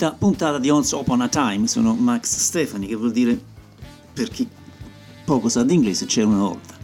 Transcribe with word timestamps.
quinta 0.00 0.16
puntata 0.16 0.58
di 0.58 0.70
Once 0.70 0.94
Upon 0.94 1.20
a 1.20 1.28
Time, 1.28 1.66
sono 1.66 1.94
Max 1.94 2.38
Stefani, 2.38 2.86
che 2.86 2.94
vuol 2.94 3.12
dire, 3.12 3.38
per 4.14 4.30
chi 4.30 4.48
poco 5.26 5.50
sa 5.50 5.62
d'inglese, 5.62 6.06
c'era 6.06 6.26
una 6.26 6.38
volta. 6.38 6.74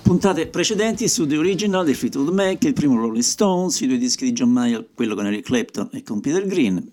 Puntate 0.00 0.46
precedenti 0.46 1.06
su 1.06 1.26
The 1.26 1.36
Original 1.36 1.84
di 1.84 1.92
Fleetwood 1.92 2.32
Mac, 2.32 2.64
il 2.64 2.72
primo 2.72 2.96
Rolling 2.96 3.22
Stones, 3.22 3.78
i 3.80 3.86
due 3.86 3.98
dischi 3.98 4.24
di 4.24 4.32
John 4.32 4.50
Mayer, 4.50 4.88
quello 4.94 5.14
con 5.14 5.26
Eric 5.26 5.44
Clapton 5.44 5.90
e 5.92 6.02
con 6.02 6.20
Peter 6.20 6.46
Green, 6.46 6.90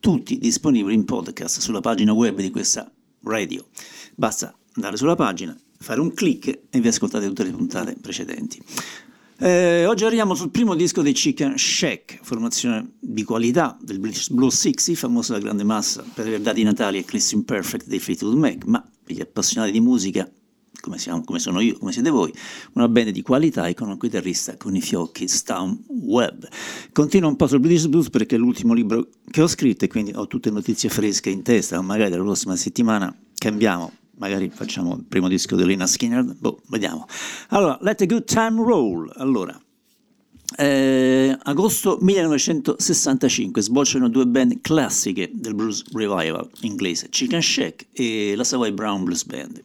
tutti 0.00 0.38
disponibili 0.38 0.94
in 0.94 1.04
podcast 1.04 1.58
sulla 1.58 1.80
pagina 1.80 2.14
web 2.14 2.40
di 2.40 2.50
questa 2.50 2.90
radio. 3.24 3.66
Basta 4.14 4.56
andare 4.76 4.96
sulla 4.96 5.16
pagina, 5.16 5.54
fare 5.80 6.00
un 6.00 6.14
clic 6.14 6.60
e 6.70 6.80
vi 6.80 6.88
ascoltate 6.88 7.26
tutte 7.26 7.44
le 7.44 7.50
puntate 7.50 7.94
precedenti. 8.00 8.58
Eh, 9.42 9.86
oggi 9.86 10.04
arriviamo 10.04 10.34
sul 10.34 10.50
primo 10.50 10.74
disco 10.74 11.00
dei 11.00 11.14
Chicken 11.14 11.56
Shack, 11.56 12.18
formazione 12.20 12.96
di 13.00 13.22
qualità 13.24 13.74
del 13.80 13.98
British 13.98 14.28
Blue 14.28 14.50
60, 14.50 14.92
famosa 14.92 15.32
da 15.32 15.38
grande 15.38 15.64
massa 15.64 16.04
per 16.12 16.26
aver 16.26 16.42
dato 16.42 16.60
i 16.60 16.62
Natali 16.62 16.98
e 16.98 17.06
Chris 17.06 17.32
Imperfect 17.32 17.86
dei 17.86 18.00
Fleetwood 18.00 18.36
Mac, 18.36 18.66
ma 18.66 18.86
per 19.02 19.16
gli 19.16 19.20
appassionati 19.22 19.72
di 19.72 19.80
musica, 19.80 20.30
come, 20.82 20.98
siamo, 20.98 21.24
come, 21.24 21.38
sono 21.38 21.60
io, 21.60 21.78
come 21.78 21.90
siete 21.90 22.10
voi, 22.10 22.30
una 22.74 22.86
band 22.86 23.08
di 23.08 23.22
qualità 23.22 23.66
e 23.66 23.72
con 23.72 23.88
un 23.88 23.96
chitarrista 23.96 24.58
con 24.58 24.76
i 24.76 24.82
fiocchi 24.82 25.26
Stam 25.26 25.84
Webb. 25.88 26.44
Continuo 26.92 27.30
un 27.30 27.36
po' 27.36 27.46
sul 27.46 27.60
British 27.60 27.86
Blues 27.86 28.10
perché 28.10 28.34
è 28.34 28.38
l'ultimo 28.38 28.74
libro 28.74 29.08
che 29.30 29.40
ho 29.40 29.46
scritto 29.46 29.86
e 29.86 29.88
quindi 29.88 30.12
ho 30.14 30.26
tutte 30.26 30.50
notizie 30.50 30.90
fresche 30.90 31.30
in 31.30 31.40
testa, 31.40 31.76
ma 31.76 31.94
magari 31.94 32.10
la 32.10 32.18
prossima 32.18 32.56
settimana 32.56 33.16
cambiamo 33.38 33.90
magari 34.20 34.50
facciamo 34.54 34.94
il 34.94 35.04
primo 35.08 35.26
disco 35.26 35.56
di 35.56 35.64
Lena 35.64 35.86
Skinner, 35.86 36.22
boh, 36.22 36.60
vediamo. 36.68 37.06
Allora, 37.48 37.78
Let 37.80 38.02
a 38.02 38.06
Good 38.06 38.24
Time 38.24 38.62
Roll, 38.62 39.10
allora, 39.16 39.58
eh, 40.56 41.36
agosto 41.42 41.98
1965 42.00 43.62
sbocciano 43.62 44.08
due 44.08 44.26
band 44.26 44.60
classiche 44.60 45.30
del 45.32 45.54
blues 45.54 45.84
revival 45.92 46.48
inglese, 46.60 47.08
Chicken 47.08 47.42
Shack 47.42 47.86
e 47.92 48.34
la 48.36 48.44
Savoy 48.44 48.72
Brown 48.72 49.04
Blues 49.04 49.24
Band. 49.24 49.62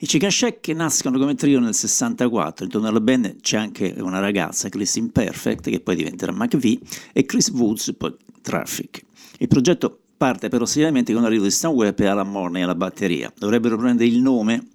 I 0.00 0.06
Chicken 0.06 0.30
Shack 0.30 0.68
nascono 0.68 1.18
come 1.18 1.34
trio 1.34 1.60
nel 1.60 1.74
64, 1.74 2.64
intorno 2.64 2.88
alla 2.88 3.00
band 3.00 3.40
c'è 3.40 3.58
anche 3.58 3.94
una 3.98 4.18
ragazza, 4.18 4.68
Chris 4.68 4.94
Imperfect, 4.96 5.70
che 5.70 5.80
poi 5.80 5.96
diventerà 5.96 6.32
McVie, 6.32 6.78
e 7.12 7.24
Chris 7.26 7.50
Woods, 7.50 7.94
poi 7.96 8.14
Traffic. 8.40 9.04
Il 9.38 9.48
progetto 9.48 10.02
parte 10.18 10.48
però 10.48 10.66
seriamente 10.66 11.14
con 11.14 11.22
l'arrivo 11.22 11.44
di 11.44 11.50
Stan 11.50 11.72
Webb 11.72 12.00
e 12.00 12.06
Alan 12.06 12.30
Morney 12.30 12.62
alla 12.62 12.74
batteria. 12.74 13.32
Dovrebbero 13.38 13.78
prendere 13.78 14.10
il 14.10 14.20
nome 14.20 14.66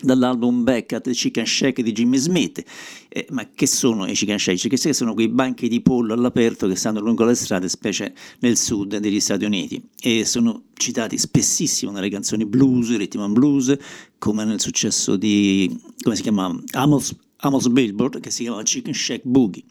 dall'album 0.00 0.64
Back 0.64 0.92
at 0.94 1.02
the 1.02 1.12
Chicken 1.12 1.46
Shack 1.46 1.80
di 1.80 1.92
Jimmy 1.92 2.16
Smith. 2.16 2.62
Eh, 3.08 3.26
ma 3.30 3.48
che 3.54 3.66
sono 3.66 4.06
i 4.06 4.14
Chicken 4.14 4.38
Shack? 4.38 4.56
I 4.56 4.60
Chicken 4.60 4.78
Shack 4.78 4.94
sono 4.94 5.14
quei 5.14 5.28
banchi 5.28 5.68
di 5.68 5.80
pollo 5.80 6.14
all'aperto 6.14 6.66
che 6.66 6.76
stanno 6.76 7.00
lungo 7.00 7.24
le 7.24 7.34
strade, 7.34 7.68
specie 7.68 8.14
nel 8.40 8.56
sud 8.56 8.96
degli 8.96 9.20
Stati 9.20 9.44
Uniti, 9.44 9.82
e 10.00 10.24
sono 10.24 10.64
citati 10.74 11.18
spessissimo 11.18 11.92
nelle 11.92 12.08
canzoni 12.08 12.44
blues, 12.46 12.96
rhythm 12.96 13.20
and 13.20 13.34
blues, 13.34 13.76
come 14.18 14.44
nel 14.44 14.60
successo 14.60 15.16
di, 15.16 15.78
come 16.02 16.16
si 16.16 16.22
chiama, 16.22 16.54
Amos, 16.72 17.14
Amos 17.38 17.68
Billboard, 17.68 18.20
che 18.20 18.30
si 18.30 18.42
chiama 18.42 18.62
Chicken 18.62 18.94
Shack 18.94 19.20
Boogie. 19.24 19.62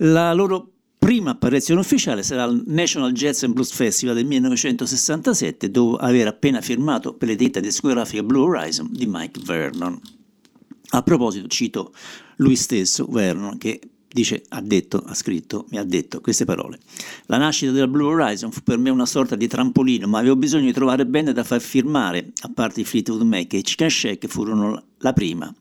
La 0.00 0.32
loro 0.32 0.74
prima 0.98 1.30
apparizione 1.30 1.80
ufficiale 1.80 2.22
sarà 2.22 2.42
al 2.42 2.62
National 2.66 3.12
Jazz 3.12 3.42
and 3.44 3.54
Blues 3.54 3.72
Festival 3.72 4.14
del 4.14 4.26
1967, 4.26 5.70
dove 5.70 5.96
aveva 6.00 6.30
appena 6.30 6.60
firmato 6.60 7.14
per 7.14 7.28
l'etichetta 7.28 7.60
discografica 7.60 8.22
Blue 8.22 8.42
Horizon 8.42 8.88
di 8.90 9.06
Mike 9.06 9.40
Vernon. 9.44 9.98
A 10.90 11.02
proposito, 11.02 11.46
cito 11.48 11.92
lui 12.36 12.56
stesso, 12.56 13.06
Vernon, 13.06 13.58
che 13.58 13.80
dice, 14.10 14.42
ha 14.48 14.60
detto, 14.60 15.02
ha 15.04 15.14
scritto, 15.14 15.66
mi 15.70 15.78
ha 15.78 15.84
detto 15.84 16.20
queste 16.20 16.44
parole. 16.44 16.78
La 17.26 17.36
nascita 17.36 17.72
della 17.72 17.88
Blue 17.88 18.06
Horizon 18.06 18.50
fu 18.50 18.62
per 18.62 18.78
me 18.78 18.90
una 18.90 19.06
sorta 19.06 19.36
di 19.36 19.46
trampolino, 19.46 20.06
ma 20.06 20.18
avevo 20.18 20.36
bisogno 20.36 20.64
di 20.64 20.72
trovare 20.72 21.06
band 21.06 21.30
da 21.30 21.44
far 21.44 21.60
firmare, 21.60 22.32
a 22.42 22.50
parte 22.52 22.80
i 22.80 22.84
Fleetwood 22.84 23.22
Mac 23.22 23.52
e 23.52 23.58
i 23.58 23.62
Chicken 23.62 23.90
Shack 23.90 24.26
furono 24.26 24.82
la 24.98 25.12
prima. 25.12 25.54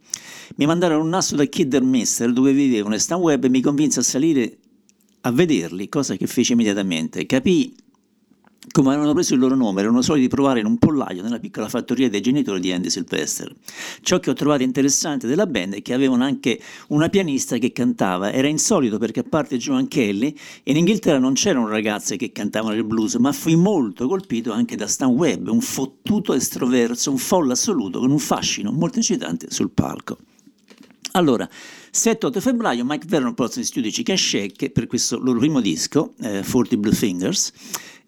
Mi 0.56 0.66
mandarono 0.66 1.04
un 1.04 1.10
nastro 1.10 1.38
da 1.38 1.46
Kidderminster 1.46 2.32
dove 2.32 2.54
vivevano 2.54 2.96
e 2.96 3.00
Stan 3.00 3.20
Webb 3.20 3.46
mi 3.46 3.62
convinse 3.62 4.00
a 4.00 4.04
salire 4.04 4.58
a 5.28 5.32
vederli, 5.32 5.90
cosa 5.90 6.16
che 6.16 6.28
fece 6.28 6.54
immediatamente. 6.54 7.26
Capì 7.26 7.76
come 8.70 8.90
avevano 8.90 9.14
preso 9.14 9.34
il 9.34 9.40
loro 9.40 9.56
nome, 9.56 9.82
erano 9.82 10.02
soliti 10.02 10.28
provare 10.28 10.60
in 10.60 10.66
un 10.66 10.78
pollaio 10.78 11.24
nella 11.24 11.40
piccola 11.40 11.70
fattoria 11.70 12.10
dei 12.10 12.22
genitori 12.22 12.60
di 12.60 12.72
Andy 12.72 12.90
Sylvester. 12.90 13.54
Ciò 14.02 14.20
che 14.20 14.30
ho 14.30 14.34
trovato 14.34 14.62
interessante 14.62 15.26
della 15.26 15.48
band 15.48 15.76
è 15.76 15.82
che 15.82 15.94
avevano 15.94 16.24
anche 16.26 16.60
una 16.90 17.08
pianista 17.08 17.58
che 17.58 17.72
cantava, 17.72 18.32
era 18.32 18.48
insolito 18.48 18.98
perché 18.98 19.22
a 19.22 19.26
parte 19.28 19.58
Joan 19.58 19.88
Kelly, 19.88 20.36
in 20.64 20.76
Inghilterra 20.76 21.18
non 21.18 21.34
c'erano 21.34 21.68
ragazze 21.70 22.18
che 22.18 22.32
cantavano 22.32 22.76
il 22.76 22.84
blues, 22.84 23.16
ma 23.16 23.32
fui 23.32 23.56
molto 23.56 24.08
colpito 24.08 24.52
anche 24.52 24.76
da 24.76 24.88
Stan 24.88 25.10
Webb, 25.10 25.48
un 25.48 25.62
fottuto 25.62 26.34
estroverso, 26.34 27.10
un 27.10 27.18
folle 27.18 27.54
assoluto 27.54 28.00
con 28.00 28.12
un 28.12 28.20
fascino 28.20 28.72
molto 28.72 28.98
incitante 28.98 29.50
sul 29.50 29.72
palco. 29.72 30.18
Allora, 31.14 31.50
7-8 31.98 32.40
febbraio 32.40 32.86
Mike 32.86 33.08
Vernon 33.08 33.34
in 33.56 33.64
studio 33.64 33.90
Chicken 33.90 34.16
Shack 34.16 34.70
per 34.70 34.86
questo 34.86 35.18
loro 35.18 35.40
primo 35.40 35.60
disco, 35.60 36.14
eh, 36.22 36.44
40 36.48 36.78
Blue 36.78 36.94
Fingers, 36.94 37.52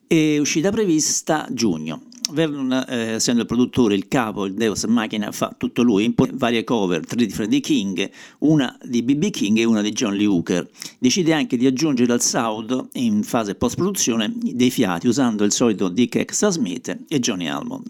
e 0.05 0.38
uscita 0.38 0.69
prevista 0.69 1.47
giugno. 1.50 2.03
Vernon, 2.31 2.72
eh, 2.88 3.13
essendo 3.13 3.41
il 3.41 3.47
produttore, 3.47 3.95
il 3.95 4.07
capo, 4.07 4.45
il 4.45 4.53
Deus 4.53 4.83
Machina, 4.83 5.31
fa 5.31 5.55
tutto 5.57 5.81
lui, 5.81 6.13
varie 6.33 6.63
cover, 6.63 7.03
tre 7.03 7.25
di 7.25 7.33
Freddie 7.33 7.61
King, 7.61 8.07
una 8.39 8.77
di 8.83 9.01
B.B. 9.01 9.31
King 9.31 9.57
e 9.57 9.63
una 9.63 9.81
di 9.81 9.91
John 9.91 10.13
Lee 10.13 10.27
Hooker. 10.27 10.69
Decide 11.00 11.33
anche 11.33 11.57
di 11.57 11.66
aggiungere 11.66 12.13
al 12.13 12.21
sound, 12.21 12.89
in 12.94 13.23
fase 13.23 13.56
post-produzione, 13.56 14.31
dei 14.35 14.69
fiati 14.69 15.07
usando 15.07 15.44
il 15.44 15.51
solito 15.51 15.89
Dick 15.89 16.16
Extra 16.17 16.51
Smith 16.51 16.95
e 17.07 17.19
Johnny 17.19 17.47
Almond. 17.47 17.88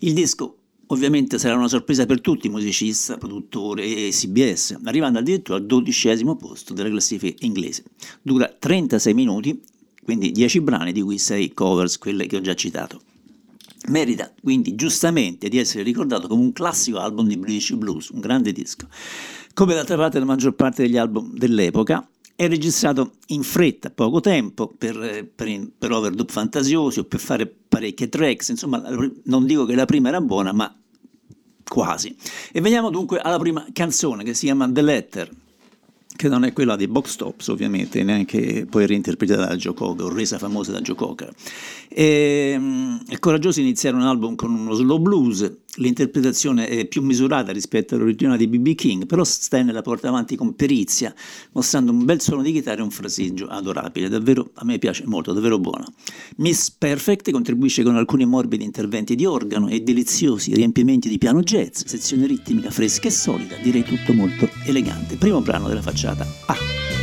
Il 0.00 0.12
disco 0.12 0.56
Ovviamente 0.92 1.38
sarà 1.38 1.54
una 1.54 1.68
sorpresa 1.68 2.04
per 2.04 2.20
tutti, 2.20 2.48
musicista, 2.48 3.16
produttore 3.16 3.84
e 3.84 4.08
CBS, 4.10 4.76
arrivando 4.84 5.20
addirittura 5.20 5.58
al 5.58 5.64
dodicesimo 5.64 6.34
posto 6.34 6.74
della 6.74 6.88
classifica 6.88 7.44
inglese. 7.46 7.84
Dura 8.22 8.48
36 8.48 9.14
minuti, 9.14 9.60
quindi 10.02 10.32
10 10.32 10.60
brani, 10.60 10.90
di 10.90 11.00
cui 11.00 11.16
6 11.16 11.54
covers, 11.54 11.96
quelle 11.96 12.26
che 12.26 12.36
ho 12.36 12.40
già 12.40 12.54
citato. 12.54 13.02
Merita 13.86 14.32
quindi 14.42 14.74
giustamente 14.74 15.48
di 15.48 15.58
essere 15.58 15.84
ricordato 15.84 16.26
come 16.26 16.42
un 16.42 16.52
classico 16.52 16.98
album 16.98 17.28
di 17.28 17.36
British 17.36 17.70
Blues, 17.74 18.08
un 18.08 18.18
grande 18.18 18.50
disco. 18.50 18.88
Come 19.54 19.74
d'altra 19.74 19.96
parte 19.96 20.18
la 20.18 20.24
maggior 20.24 20.54
parte 20.54 20.82
degli 20.82 20.96
album 20.96 21.32
dell'epoca, 21.34 22.04
è 22.34 22.48
registrato 22.48 23.12
in 23.28 23.44
fretta, 23.44 23.90
poco 23.90 24.20
tempo, 24.20 24.72
per, 24.76 25.30
per, 25.34 25.70
per 25.78 25.92
overdub 25.92 26.30
fantasiosi 26.30 26.98
o 26.98 27.04
per 27.04 27.20
fare 27.20 27.46
parecchie 27.46 28.08
tracks, 28.08 28.48
insomma 28.48 28.82
non 29.24 29.46
dico 29.46 29.66
che 29.66 29.74
la 29.74 29.84
prima 29.84 30.08
era 30.08 30.20
buona, 30.20 30.52
ma 30.52 30.74
quasi. 31.70 32.16
E 32.50 32.60
veniamo 32.60 32.90
dunque 32.90 33.20
alla 33.20 33.38
prima 33.38 33.64
canzone 33.72 34.24
che 34.24 34.34
si 34.34 34.46
chiama 34.46 34.68
The 34.68 34.82
Letter, 34.82 35.30
che 36.16 36.28
non 36.28 36.44
è 36.44 36.52
quella 36.52 36.74
dei 36.74 36.88
Box 36.88 37.14
Tops 37.14 37.46
ovviamente, 37.46 38.02
neanche 38.02 38.66
poi 38.68 38.88
reinterpretata 38.88 39.46
da 39.46 39.56
Joe 39.56 39.72
Cocker, 39.72 40.06
o 40.06 40.12
resa 40.12 40.36
famosa 40.36 40.72
da 40.72 40.80
Joe 40.80 40.96
Cocker. 40.96 41.32
E, 41.88 42.54
um, 42.58 43.00
è 43.08 43.20
coraggioso 43.20 43.60
iniziare 43.60 43.94
un 43.94 44.02
album 44.02 44.34
con 44.34 44.52
uno 44.52 44.74
slow 44.74 44.98
blues, 44.98 45.50
l'interpretazione 45.80 46.68
è 46.68 46.86
più 46.86 47.02
misurata 47.02 47.52
rispetto 47.52 47.94
all'originale 47.94 48.38
di 48.38 48.46
B.B. 48.46 48.74
King, 48.74 49.06
però 49.06 49.24
Stan 49.24 49.66
la 49.66 49.82
porta 49.82 50.08
avanti 50.08 50.36
con 50.36 50.54
perizia, 50.54 51.14
mostrando 51.52 51.90
un 51.90 52.04
bel 52.04 52.20
suono 52.20 52.42
di 52.42 52.52
chitarra 52.52 52.80
e 52.80 52.84
un 52.84 52.90
fraseggio 52.90 53.46
adorabile, 53.46 54.08
davvero 54.08 54.50
a 54.54 54.64
me 54.64 54.78
piace 54.78 55.04
molto, 55.06 55.32
davvero 55.32 55.58
buono. 55.58 55.86
Miss 56.36 56.70
Perfect 56.70 57.30
contribuisce 57.30 57.82
con 57.82 57.96
alcuni 57.96 58.24
morbidi 58.24 58.64
interventi 58.64 59.14
di 59.14 59.24
organo 59.24 59.68
e 59.68 59.80
deliziosi 59.80 60.54
riempimenti 60.54 61.08
di 61.08 61.18
piano 61.18 61.42
jazz, 61.42 61.82
sezione 61.84 62.26
ritmica 62.26 62.70
fresca 62.70 63.08
e 63.08 63.10
solida, 63.10 63.56
direi 63.62 63.82
tutto 63.82 64.12
molto 64.12 64.48
elegante. 64.64 65.16
Primo 65.16 65.40
brano 65.40 65.68
della 65.68 65.82
facciata 65.82 66.26
A. 66.46 66.54
just 66.54 66.99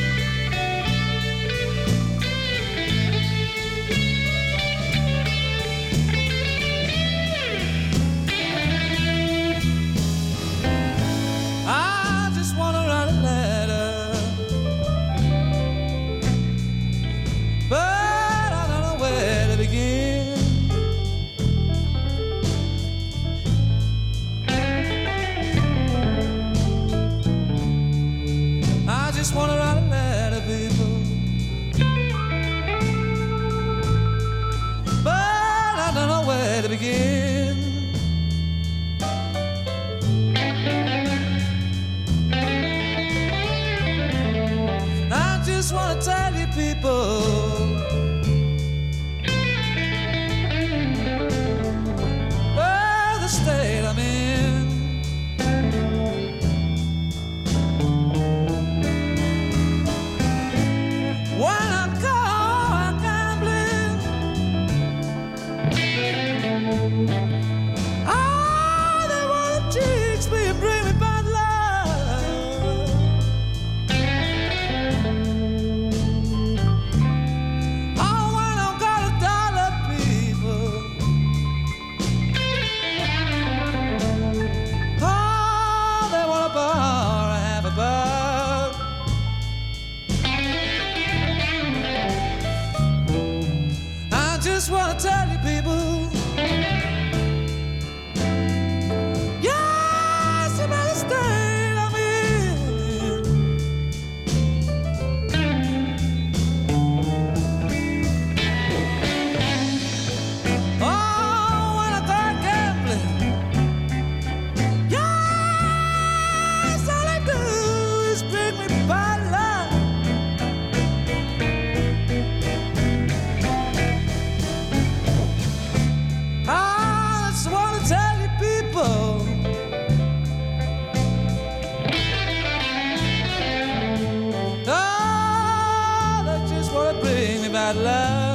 Continuiamo 137.57 138.26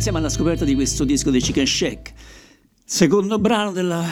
insieme 0.00 0.16
alla 0.16 0.30
scoperta 0.30 0.64
di 0.64 0.74
questo 0.74 1.04
disco 1.04 1.30
dei 1.30 1.42
Chicken 1.42 1.66
Shack. 1.66 2.14
Secondo 2.82 3.38
brano 3.38 3.70
della 3.70 4.02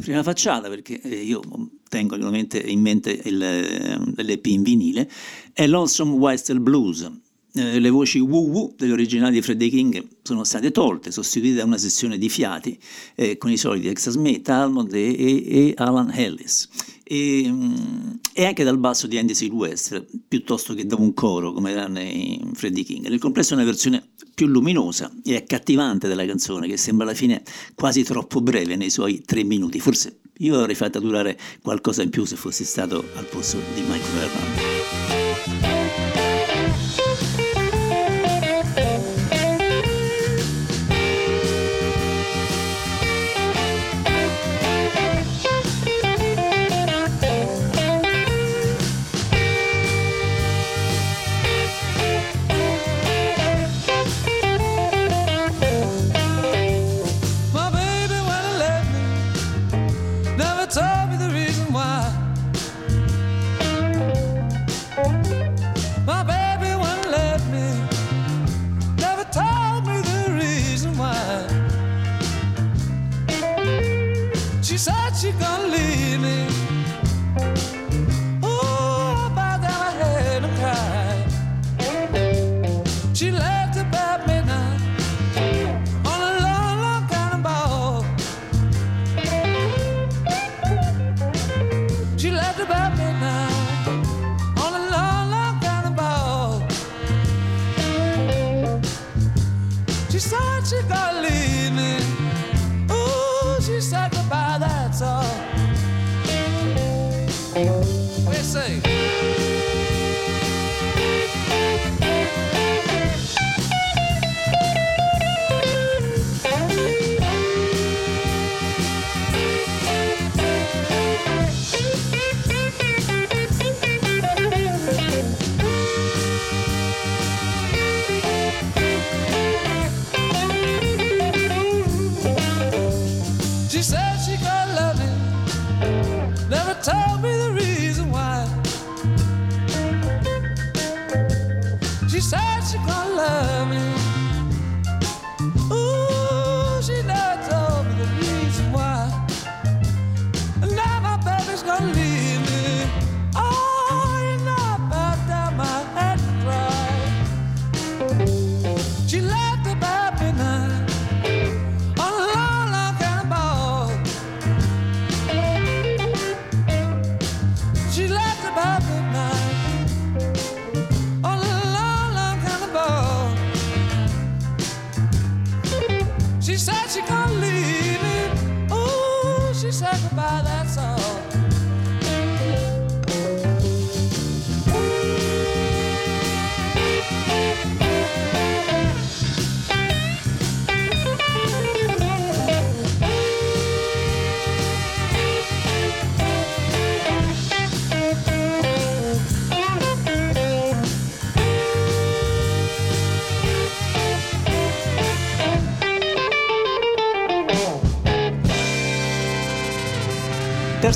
prima 0.00 0.22
facciata, 0.22 0.68
perché 0.68 1.00
eh, 1.00 1.22
io 1.22 1.40
tengo 1.88 2.14
in 2.14 2.80
mente 2.82 3.22
il, 3.24 3.42
eh, 3.42 4.22
l'EP 4.22 4.44
in 4.44 4.62
vinile, 4.62 5.10
è 5.54 5.66
Lonesome 5.66 6.12
Western 6.12 6.62
Blues. 6.62 7.10
Eh, 7.52 7.80
le 7.80 7.90
voci 7.90 8.20
woo 8.20 8.46
woo 8.46 8.74
degli 8.76 8.92
originali 8.92 9.32
di 9.32 9.42
Freddie 9.42 9.70
King 9.70 10.06
sono 10.22 10.44
state 10.44 10.70
tolte, 10.70 11.10
sostituite 11.10 11.56
da 11.56 11.64
una 11.64 11.78
sessione 11.78 12.16
di 12.16 12.28
fiati 12.28 12.78
eh, 13.16 13.38
con 13.38 13.50
i 13.50 13.56
soliti 13.56 13.88
Texas 13.88 14.14
Smith, 14.14 14.48
Almond 14.48 14.92
e, 14.94 15.08
e, 15.08 15.44
e 15.46 15.74
Alan 15.76 16.12
Ellis 16.12 16.68
e, 17.12 17.44
mm, 17.48 18.12
e, 18.32 18.44
anche 18.44 18.62
dal 18.62 18.78
basso 18.78 19.08
di 19.08 19.18
Andy 19.18 19.34
Silvestre 19.34 20.06
piuttosto 20.28 20.74
che 20.74 20.86
da 20.86 20.94
un 20.94 21.12
coro 21.12 21.52
come 21.52 21.72
era 21.72 21.88
nei 21.88 22.40
Freddie 22.52 22.84
King. 22.84 23.08
Nel 23.08 23.18
complesso 23.18 23.54
è 23.54 23.56
una 23.56 23.64
versione 23.64 24.10
più 24.32 24.46
luminosa 24.46 25.10
e 25.24 25.34
accattivante 25.34 26.06
della 26.06 26.24
canzone 26.24 26.68
che 26.68 26.76
sembra 26.76 27.04
alla 27.04 27.16
fine 27.16 27.42
quasi 27.74 28.04
troppo 28.04 28.40
breve 28.40 28.76
nei 28.76 28.90
suoi 28.90 29.22
tre 29.22 29.42
minuti. 29.42 29.80
Forse 29.80 30.20
io 30.38 30.54
l'avrei 30.54 30.76
fatta 30.76 31.00
durare 31.00 31.36
qualcosa 31.60 32.02
in 32.02 32.10
più 32.10 32.24
se 32.24 32.36
fossi 32.36 32.64
stato 32.64 33.04
al 33.16 33.24
posto 33.24 33.58
di 33.74 33.80
Michael 33.80 34.14
Vernon. 34.14 35.69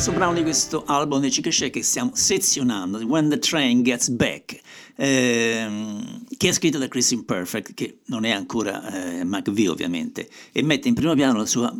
Terzo 0.04 0.18
brano 0.18 0.34
di 0.34 0.42
questo 0.42 0.84
album 0.84 1.20
di 1.20 1.30
Chica 1.30 1.48
che 1.70 1.82
stiamo 1.82 2.10
sezionando, 2.12 2.98
When 2.98 3.30
the 3.30 3.38
Train 3.38 3.82
Gets 3.82 4.10
Back, 4.10 4.60
ehm, 4.96 6.24
che 6.36 6.48
è 6.50 6.52
scritto 6.52 6.76
da 6.76 6.88
Chris 6.88 7.12
Imperfect, 7.12 7.72
che 7.72 8.00
non 8.06 8.26
è 8.26 8.30
ancora 8.30 8.86
eh, 8.92 9.24
McVie 9.24 9.70
ovviamente, 9.70 10.28
e 10.52 10.62
mette 10.62 10.88
in 10.88 10.94
primo 10.94 11.14
piano 11.14 11.38
la 11.38 11.46
sua 11.46 11.74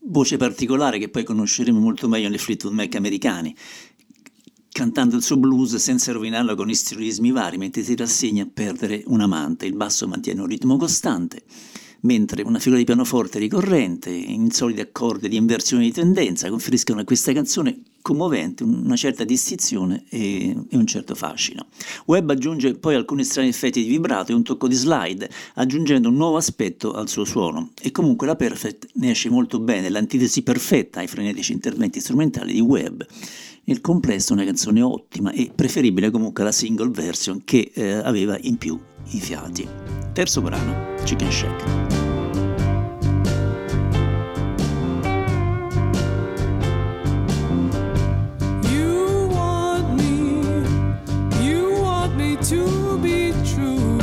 voce 0.00 0.36
particolare 0.36 0.98
che 0.98 1.08
poi 1.08 1.24
conosceremo 1.24 1.78
molto 1.78 2.06
meglio 2.06 2.28
nei 2.28 2.36
Fleetwood 2.36 2.74
Mac 2.74 2.94
americani, 2.96 3.56
cantando 4.70 5.16
il 5.16 5.22
suo 5.22 5.38
blues 5.38 5.76
senza 5.76 6.12
rovinarlo 6.12 6.54
con 6.54 6.68
istrionismi 6.68 7.30
vari, 7.30 7.56
mentre 7.56 7.82
si 7.82 7.96
rassegna 7.96 8.42
a 8.42 8.48
perdere 8.52 9.04
un 9.06 9.22
amante. 9.22 9.64
Il 9.64 9.74
basso 9.74 10.06
mantiene 10.06 10.42
un 10.42 10.48
ritmo 10.48 10.76
costante 10.76 11.44
mentre 12.02 12.42
una 12.42 12.58
figura 12.58 12.78
di 12.78 12.84
pianoforte 12.84 13.38
ricorrente, 13.38 14.10
insoliti 14.10 14.80
accordi 14.80 15.28
di 15.28 15.36
inversione 15.36 15.84
di 15.84 15.92
tendenza 15.92 16.48
conferiscono 16.48 17.00
a 17.00 17.04
questa 17.04 17.32
canzone 17.32 17.80
commovente 18.02 18.62
una 18.62 18.96
certa 18.96 19.24
distinzione 19.24 20.04
e, 20.08 20.56
e, 20.68 20.76
un 20.76 20.86
certo 20.86 21.14
fascino. 21.14 21.66
Webb 22.06 22.30
aggiunge 22.30 22.74
poi 22.74 22.94
alcuni 22.94 23.24
strani 23.24 23.48
effetti 23.48 23.82
di 23.82 23.88
vibrato 23.88 24.32
e 24.32 24.34
un 24.34 24.42
tocco 24.42 24.68
di 24.68 24.74
slide, 24.74 25.28
aggiungendo 25.54 26.08
un 26.08 26.16
nuovo 26.16 26.36
aspetto 26.36 26.92
al 26.92 27.08
suo 27.08 27.24
suono. 27.24 27.70
E 27.80 27.90
comunque 27.90 28.26
la 28.26 28.36
Perfect 28.36 28.88
ne 28.94 29.10
esce 29.10 29.28
molto 29.28 29.60
bene, 29.60 29.90
l'antitesi 29.90 30.42
perfetta 30.42 31.00
ai 31.00 31.06
frenetici 31.06 31.52
interventi 31.52 32.00
strumentali 32.00 32.52
di 32.52 32.60
Webb. 32.60 33.02
Nel 33.64 33.80
complesso 33.80 34.32
una 34.32 34.44
canzone 34.44 34.80
ottima 34.80 35.30
e 35.32 35.52
preferibile 35.54 36.10
comunque 36.10 36.42
alla 36.42 36.52
single 36.52 36.90
version 36.90 37.42
che 37.44 37.70
eh, 37.72 37.92
aveva 37.92 38.36
in 38.40 38.56
più 38.56 38.78
i 39.10 39.20
fiati. 39.20 39.68
Terzo 40.12 40.40
brano, 40.40 40.89
chicken 41.06 41.30
shake. 41.30 41.50
You 48.70 49.28
want 49.30 49.96
me, 49.96 50.42
you 51.44 51.80
want 51.80 52.16
me 52.16 52.36
to 52.36 52.98
be 52.98 53.32
true. 53.44 53.98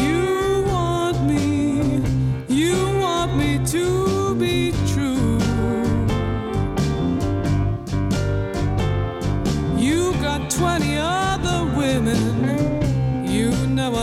You 0.00 0.64
want 0.68 1.18
me, 1.26 2.02
you 2.48 2.76
want 2.98 3.36
me 3.36 3.60
to 3.66 4.34
be 4.36 4.72
true. 4.92 4.95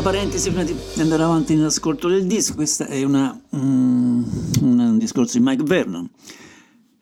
parentesi 0.00 0.50
prima 0.50 0.64
di 0.64 0.74
andare 0.98 1.22
avanti 1.22 1.54
nell'ascolto 1.54 2.08
del 2.08 2.26
disco, 2.26 2.54
questo 2.54 2.84
è 2.84 3.02
una, 3.02 3.38
um, 3.50 4.24
un 4.60 4.98
discorso 4.98 5.38
di 5.38 5.44
Mike 5.44 5.62
Vernon. 5.64 6.08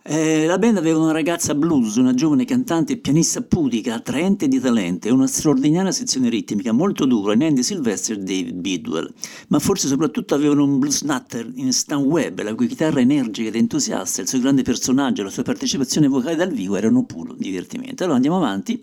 Eh, 0.05 0.47
la 0.47 0.59
band 0.59 0.79
aveva 0.79 0.99
una 0.99 1.13
ragazza 1.13 1.55
blues, 1.55 1.95
una 1.95 2.13
giovane 2.13 2.45
cantante 2.45 2.95
e 2.95 2.97
pianista 2.97 3.41
pudica, 3.41 3.95
attraente 3.95 4.49
di 4.49 4.59
talento 4.59 5.07
e 5.07 5.13
una 5.13 5.29
straordinaria 5.29 5.93
sezione 5.93 6.29
ritmica 6.29 6.73
molto 6.73 7.05
dura 7.05 7.35
in 7.35 7.45
Andy 7.45 7.63
Sylvester 7.63 8.17
e 8.17 8.21
David 8.21 8.55
Bidwell, 8.55 9.13
ma 9.49 9.61
forse 9.61 9.87
soprattutto 9.87 10.35
avevano 10.35 10.65
un 10.65 10.81
blues 10.81 11.03
nutter 11.03 11.49
in 11.55 11.73
Stan 11.73 12.03
Webb, 12.03 12.41
la 12.41 12.53
cui 12.57 12.67
chitarra 12.67 12.99
energica 12.99 13.47
ed 13.47 13.55
entusiasta, 13.55 14.23
il 14.23 14.29
suo 14.29 14.41
grande 14.41 14.63
personaggio 14.63 15.21
e 15.21 15.25
la 15.25 15.31
sua 15.31 15.45
partecipazione 15.45 16.09
vocale 16.09 16.35
dal 16.35 16.51
vivo 16.51 16.75
erano 16.75 17.05
puro 17.05 17.35
divertimento. 17.39 18.03
Allora 18.03 18.17
andiamo 18.17 18.39
avanti 18.39 18.83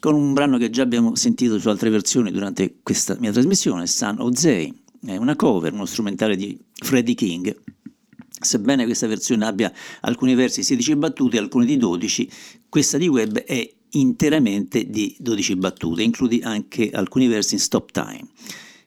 con 0.00 0.14
un 0.14 0.32
brano 0.32 0.56
che 0.56 0.70
già 0.70 0.82
abbiamo 0.82 1.14
sentito 1.14 1.58
su 1.58 1.68
altre 1.68 1.90
versioni 1.90 2.30
durante 2.30 2.76
questa 2.82 3.18
mia 3.20 3.32
trasmissione, 3.32 3.86
San 3.86 4.18
Ozei, 4.18 4.72
è 5.04 5.16
una 5.16 5.36
cover, 5.36 5.74
uno 5.74 5.84
strumentale 5.84 6.36
di 6.36 6.58
Freddie 6.72 7.14
King 7.14 7.54
Sebbene 8.44 8.84
questa 8.84 9.06
versione 9.06 9.46
abbia 9.46 9.72
alcuni 10.02 10.34
versi 10.34 10.60
di 10.60 10.66
16 10.66 10.96
battute 10.96 11.38
alcuni 11.38 11.66
di 11.66 11.76
12, 11.76 12.30
questa 12.68 12.98
di 12.98 13.08
Webb 13.08 13.38
è 13.38 13.72
interamente 13.90 14.88
di 14.88 15.16
12 15.18 15.56
battute, 15.56 16.02
includi 16.02 16.40
anche 16.42 16.90
alcuni 16.90 17.26
versi 17.26 17.54
in 17.54 17.60
stop 17.60 17.90
time. 17.90 18.26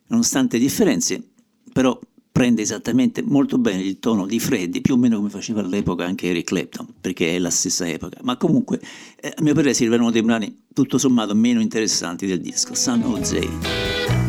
Nonostante 0.08 0.58
differenze, 0.58 1.22
però 1.74 2.00
prende 2.38 2.62
esattamente 2.62 3.24
molto 3.24 3.58
bene 3.58 3.82
il 3.82 3.98
tono 3.98 4.28
di 4.28 4.40
Freddy, 4.40 4.80
più 4.82 4.94
o 4.94 4.98
meno 4.98 5.18
come 5.18 5.30
faceva 5.30 5.62
all'epoca 5.62 6.06
anche 6.06 6.28
Eric 6.28 6.46
Clapton, 6.46 6.88
perché 7.02 7.36
è 7.36 7.40
la 7.40 7.50
stessa 7.50 7.88
epoca. 7.88 8.20
Ma 8.22 8.38
comunque, 8.38 8.80
eh, 9.20 9.34
a 9.36 9.42
mio 9.42 9.56
parere, 9.56 9.74
si 9.74 9.86
rivelano 9.86 10.12
dei 10.12 10.22
brani 10.22 10.66
tutto 10.72 11.00
sommato 11.00 11.34
meno 11.34 11.62
interessanti 11.62 12.28
del 12.28 12.40
disco. 12.40 12.76
San 12.76 13.02
Jose. 13.02 14.27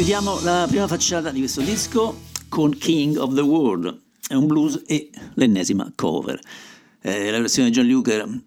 Chiudiamo 0.00 0.40
la 0.40 0.64
prima 0.66 0.88
facciata 0.88 1.30
di 1.30 1.40
questo 1.40 1.60
disco 1.60 2.20
con 2.48 2.74
King 2.74 3.18
of 3.18 3.34
the 3.34 3.42
World, 3.42 4.00
è 4.28 4.32
un 4.32 4.46
blues 4.46 4.82
e 4.86 5.10
l'ennesima 5.34 5.92
cover. 5.94 6.40
Eh, 7.02 7.30
la 7.30 7.38
versione 7.38 7.68
di 7.68 7.74
John 7.74 7.86
Luker 7.86 8.42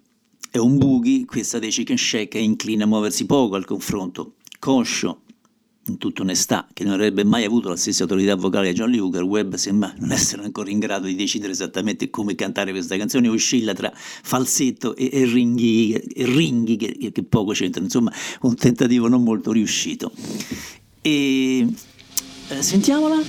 è 0.49 0.57
un 0.57 0.79
boogie, 0.79 1.25
questa 1.25 1.59
dei 1.59 1.69
Chicken 1.69 1.95
Shack 1.95 2.33
è 2.33 2.39
inclina 2.39 2.85
a 2.85 2.87
muoversi 2.87 3.27
poco 3.27 3.53
al 3.53 3.65
confronto, 3.65 4.37
conscio, 4.57 5.21
in 5.85 5.99
tutta 5.99 6.23
onestà, 6.23 6.67
che 6.73 6.83
non 6.83 6.93
avrebbe 6.93 7.23
mai 7.23 7.43
avuto 7.43 7.69
la 7.69 7.75
stessa 7.75 8.01
autorità 8.01 8.35
vocale 8.35 8.69
di 8.69 8.73
John 8.73 8.89
Luker, 8.89 9.21
Webb 9.21 9.53
sembra 9.53 9.93
non 9.99 10.11
essere 10.11 10.43
ancora 10.43 10.71
in 10.71 10.79
grado 10.79 11.05
di 11.05 11.13
decidere 11.13 11.51
esattamente 11.51 12.09
come 12.09 12.33
cantare 12.33 12.71
questa 12.71 12.97
canzone, 12.97 13.27
oscilla 13.27 13.75
tra 13.75 13.91
falsetto 13.93 14.95
e, 14.95 15.07
e 15.13 15.25
ringhi, 15.25 15.93
e 15.93 16.25
ringhi 16.25 16.77
che, 16.77 17.11
che 17.11 17.23
poco 17.23 17.51
c'entrano, 17.51 17.85
insomma 17.85 18.11
un 18.41 18.55
tentativo 18.55 19.07
non 19.07 19.21
molto 19.21 19.51
riuscito. 19.51 20.11
E 21.05 21.67
eh, 22.49 22.61
sentiamola. 22.63 23.21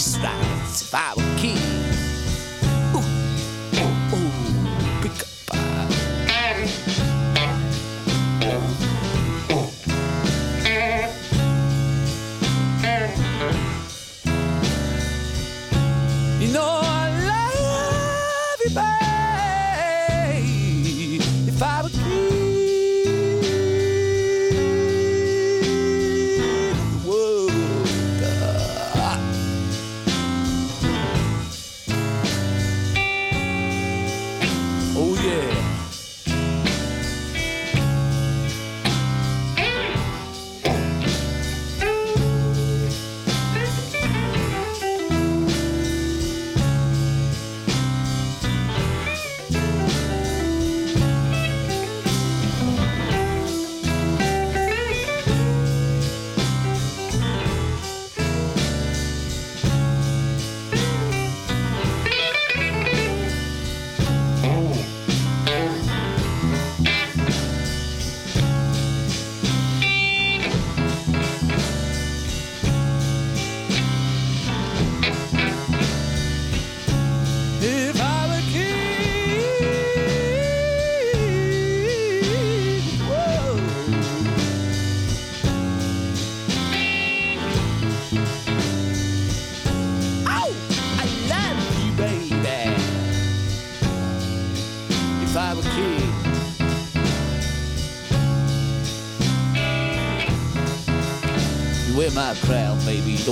No 0.00 0.29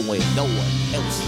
baby. 0.02 0.06
You 0.06 0.06
don't 0.06 0.06
wear 0.06 0.20
no 0.36 0.44
one 0.44 0.94
else's. 0.94 1.27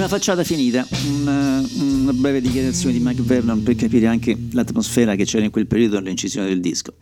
Prima 0.00 0.16
facciata 0.16 0.44
finita, 0.44 0.88
una, 1.10 1.62
una 1.78 2.14
breve 2.14 2.40
dichiarazione 2.40 2.94
di 2.94 3.00
Mike 3.04 3.20
Vernon 3.20 3.62
per 3.62 3.74
capire 3.74 4.06
anche 4.06 4.34
l'atmosfera 4.52 5.14
che 5.14 5.26
c'era 5.26 5.44
in 5.44 5.50
quel 5.50 5.66
periodo 5.66 6.00
nell'incisione 6.00 6.48
del 6.48 6.58
disco. 6.58 6.94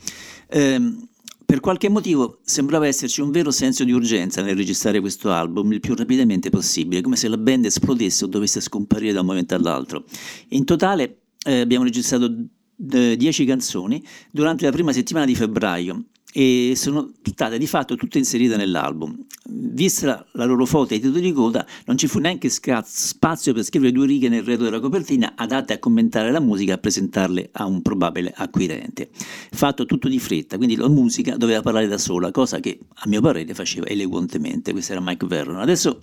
Ehm, 0.48 1.06
per 1.46 1.60
qualche 1.60 1.88
motivo 1.88 2.40
sembrava 2.42 2.88
esserci 2.88 3.20
un 3.20 3.30
vero 3.30 3.52
senso 3.52 3.84
di 3.84 3.92
urgenza 3.92 4.42
nel 4.42 4.56
registrare 4.56 4.98
questo 4.98 5.30
album 5.30 5.70
il 5.70 5.78
più 5.78 5.94
rapidamente 5.94 6.50
possibile, 6.50 7.00
come 7.00 7.14
se 7.14 7.28
la 7.28 7.38
band 7.38 7.66
esplodesse 7.66 8.24
o 8.24 8.26
dovesse 8.26 8.60
scomparire 8.60 9.12
da 9.12 9.20
un 9.20 9.26
momento 9.26 9.54
all'altro. 9.54 10.02
In 10.48 10.64
totale 10.64 11.20
eh, 11.46 11.60
abbiamo 11.60 11.84
registrato 11.84 12.28
10 12.74 13.44
canzoni 13.44 14.02
durante 14.32 14.64
la 14.64 14.72
prima 14.72 14.92
settimana 14.92 15.24
di 15.24 15.36
febbraio 15.36 16.04
e 16.32 16.74
sono 16.76 17.12
state 17.22 17.58
di 17.58 17.66
fatto 17.66 17.96
tutte 17.96 18.18
inserite 18.18 18.56
nell'album. 18.56 19.16
Vista 19.50 20.26
la 20.32 20.44
loro 20.44 20.66
foto 20.66 20.92
e 20.92 20.96
i 20.96 21.00
titoli 21.00 21.20
di 21.20 21.32
coda, 21.32 21.66
non 21.86 21.96
ci 21.96 22.06
fu 22.06 22.18
neanche 22.18 22.48
spazio 22.48 23.54
per 23.54 23.62
scrivere 23.64 23.92
due 23.92 24.06
righe 24.06 24.28
nel 24.28 24.42
retro 24.42 24.64
della 24.64 24.80
copertina 24.80 25.32
adatte 25.36 25.72
a 25.72 25.78
commentare 25.78 26.30
la 26.30 26.40
musica 26.40 26.72
e 26.72 26.74
a 26.74 26.78
presentarle 26.78 27.48
a 27.52 27.64
un 27.64 27.80
probabile 27.80 28.32
acquirente. 28.36 29.08
Fatto 29.50 29.86
tutto 29.86 30.08
di 30.08 30.18
fretta, 30.18 30.56
quindi 30.56 30.76
la 30.76 30.88
musica 30.88 31.36
doveva 31.36 31.62
parlare 31.62 31.88
da 31.88 31.98
sola, 31.98 32.30
cosa 32.30 32.60
che 32.60 32.78
a 32.94 33.08
mio 33.08 33.20
parere 33.20 33.54
faceva 33.54 33.86
elegantemente. 33.86 34.72
Questo 34.72 34.92
era 34.92 35.00
Mike 35.00 35.26
Vernon. 35.26 35.60
Adesso 35.60 36.02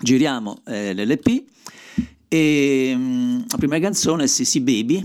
giriamo 0.00 0.60
eh, 0.66 0.94
l'LP 0.94 1.42
e 2.28 2.92
mm, 2.94 3.38
la 3.48 3.56
prima 3.56 3.78
canzone 3.78 4.24
è 4.24 4.26
Sissy 4.26 4.60
Baby 4.60 5.02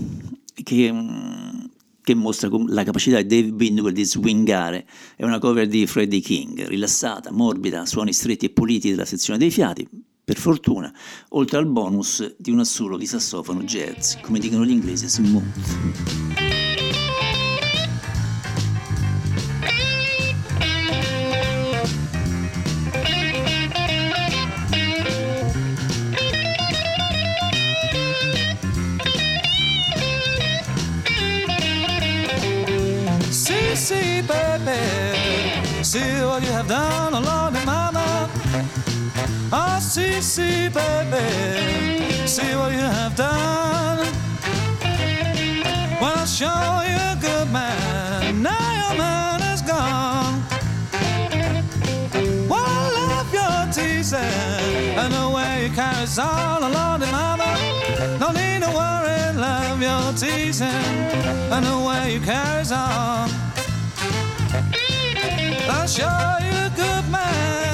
che, 0.62 0.92
mm, 0.92 1.63
che 2.04 2.14
mostra 2.14 2.50
la 2.68 2.84
capacità 2.84 3.20
di 3.20 3.26
Dave 3.26 3.52
Binwell 3.52 3.94
di 3.94 4.04
swingare. 4.04 4.86
È 5.16 5.24
una 5.24 5.38
cover 5.38 5.66
di 5.66 5.86
Freddie 5.86 6.20
King, 6.20 6.66
rilassata, 6.66 7.32
morbida, 7.32 7.86
suoni 7.86 8.12
stretti 8.12 8.44
e 8.44 8.50
puliti 8.50 8.90
della 8.90 9.06
sezione 9.06 9.38
dei 9.38 9.50
fiati, 9.50 9.88
per 10.22 10.36
fortuna, 10.36 10.92
oltre 11.30 11.58
al 11.58 11.66
bonus 11.66 12.36
di 12.38 12.50
un 12.50 12.60
assolo 12.60 12.98
di 12.98 13.06
sassofono 13.06 13.62
jazz, 13.62 14.16
come 14.20 14.38
dicono 14.38 14.64
gli 14.66 14.70
inglesi, 14.70 15.08
smooth. 15.08 16.63
Baby. 34.26 35.84
See 35.84 36.24
what 36.24 36.42
you 36.42 36.50
have 36.52 36.68
done, 36.68 37.14
oh 37.14 37.20
Lordy 37.20 37.64
Mama. 37.64 38.30
Oh, 39.52 39.78
see, 39.80 40.20
see, 40.20 40.68
baby. 40.68 42.26
See 42.26 42.54
what 42.56 42.72
you 42.72 42.78
have 42.78 43.14
done. 43.14 43.98
Well, 46.00 46.14
I'll 46.16 46.26
show 46.26 46.82
you 46.88 46.96
a 47.12 47.16
good 47.20 47.50
man. 47.52 48.42
Now 48.42 48.68
your 48.82 48.98
man 48.98 49.40
is 49.52 49.62
gone. 49.62 50.42
Well, 52.48 52.64
I 52.64 52.90
love 53.00 53.32
your 53.32 53.72
teasing 53.72 54.18
and 54.20 55.12
the 55.12 55.30
way 55.34 55.66
you 55.66 55.74
carry 55.74 56.06
on, 56.18 56.64
oh 56.64 56.70
Lordy 56.76 57.10
Mama. 57.12 57.50
No 58.18 58.30
need 58.32 58.62
to 58.62 58.70
worry, 58.70 59.36
love 59.38 59.80
your 59.80 60.12
teasing 60.12 60.68
and 60.68 61.64
the 61.64 61.78
way 61.86 62.14
you 62.14 62.20
carry 62.20 62.64
on. 62.72 63.30
Show 65.86 66.02
you 66.40 66.50
a 66.50 66.72
good 66.74 67.10
man. 67.10 67.73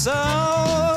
So. 0.00 0.96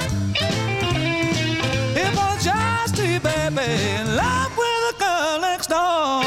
He 1.93 2.01
apologized 2.01 2.95
to 2.95 3.03
you. 3.03 3.19
In 3.19 4.15
love 4.15 4.51
with 4.55 4.91
a 4.91 4.97
girl 4.97 5.39
next 5.41 5.67
door. 5.67 6.23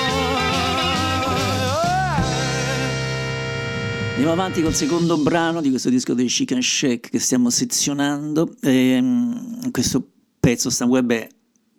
Andiamo 4.13 4.33
avanti 4.33 4.63
col 4.63 4.75
secondo 4.75 5.17
brano 5.19 5.61
di 5.61 5.71
questo 5.71 5.89
disco 5.89 6.13
dei 6.15 6.27
Chicken 6.27 6.63
Shack 6.63 7.11
che 7.11 7.19
stiamo 7.19 7.49
sezionando. 7.49 8.55
Ehm, 8.61 9.71
questo 9.71 10.07
pezzo 10.39 10.69
sta 10.69 10.85
web 10.85 11.13
è 11.13 11.29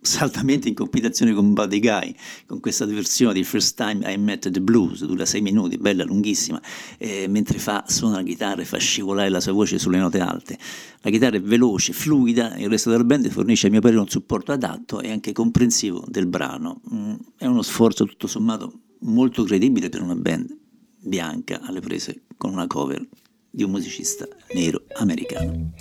saldamente 0.08 0.70
in 0.70 0.74
competizione 0.74 1.34
con 1.34 1.54
Buddy 1.54 1.80
Guy, 1.80 2.15
con 2.46 2.60
questa 2.60 2.86
versione 2.86 3.34
di 3.34 3.43
First 3.43 3.76
Time 3.76 4.12
I 4.12 4.17
Met 4.17 4.50
the 4.50 4.62
Blues, 4.62 5.04
dura 5.06 5.26
sei 5.26 5.41
minuti, 5.41 5.78
bella, 5.78 6.04
lunghissima, 6.04 6.62
eh, 6.98 7.28
mentre 7.28 7.60
fa, 7.60 7.84
suona 7.88 8.15
la 8.15 8.24
chitarra 8.24 8.62
e 8.62 8.65
fa 8.65 8.78
scivolare 8.78 9.30
la 9.30 9.41
sua 9.41 9.52
voce 9.52 9.78
sulle 9.78 9.98
note 9.98 10.20
alte. 10.20 10.58
La 11.02 11.12
chitarra 11.12 11.36
è 11.36 11.41
veloce, 11.41 11.93
fluida, 11.93 12.56
il 12.58 12.70
resto 12.70 12.89
della 12.89 13.04
band 13.04 13.30
fornisce 13.30 13.67
a 13.67 13.70
mio 13.70 13.82
parere 13.82 14.00
un 14.00 14.08
supporto 14.08 14.52
adatto 14.52 15.02
e 15.02 15.12
anche 15.12 15.34
comprensivo 15.34 16.04
del 16.08 16.26
brano. 16.26 16.82
Mm, 16.93 17.13
è 17.38 17.46
uno 17.46 17.62
sforzo 17.62 18.06
tutto 18.06 18.28
sommato 18.28 18.80
molto 19.02 19.43
credibile 19.43 19.89
per 19.89 20.02
una 20.02 20.15
band 20.15 20.56
bianca 21.00 21.60
alle 21.62 21.80
prese 21.80 22.24
con 22.38 22.52
una 22.52 22.67
cover 22.67 23.06
di 23.50 23.63
un 23.63 23.72
musicista 23.72 24.28
nero 24.54 24.84
americano. 24.98 25.74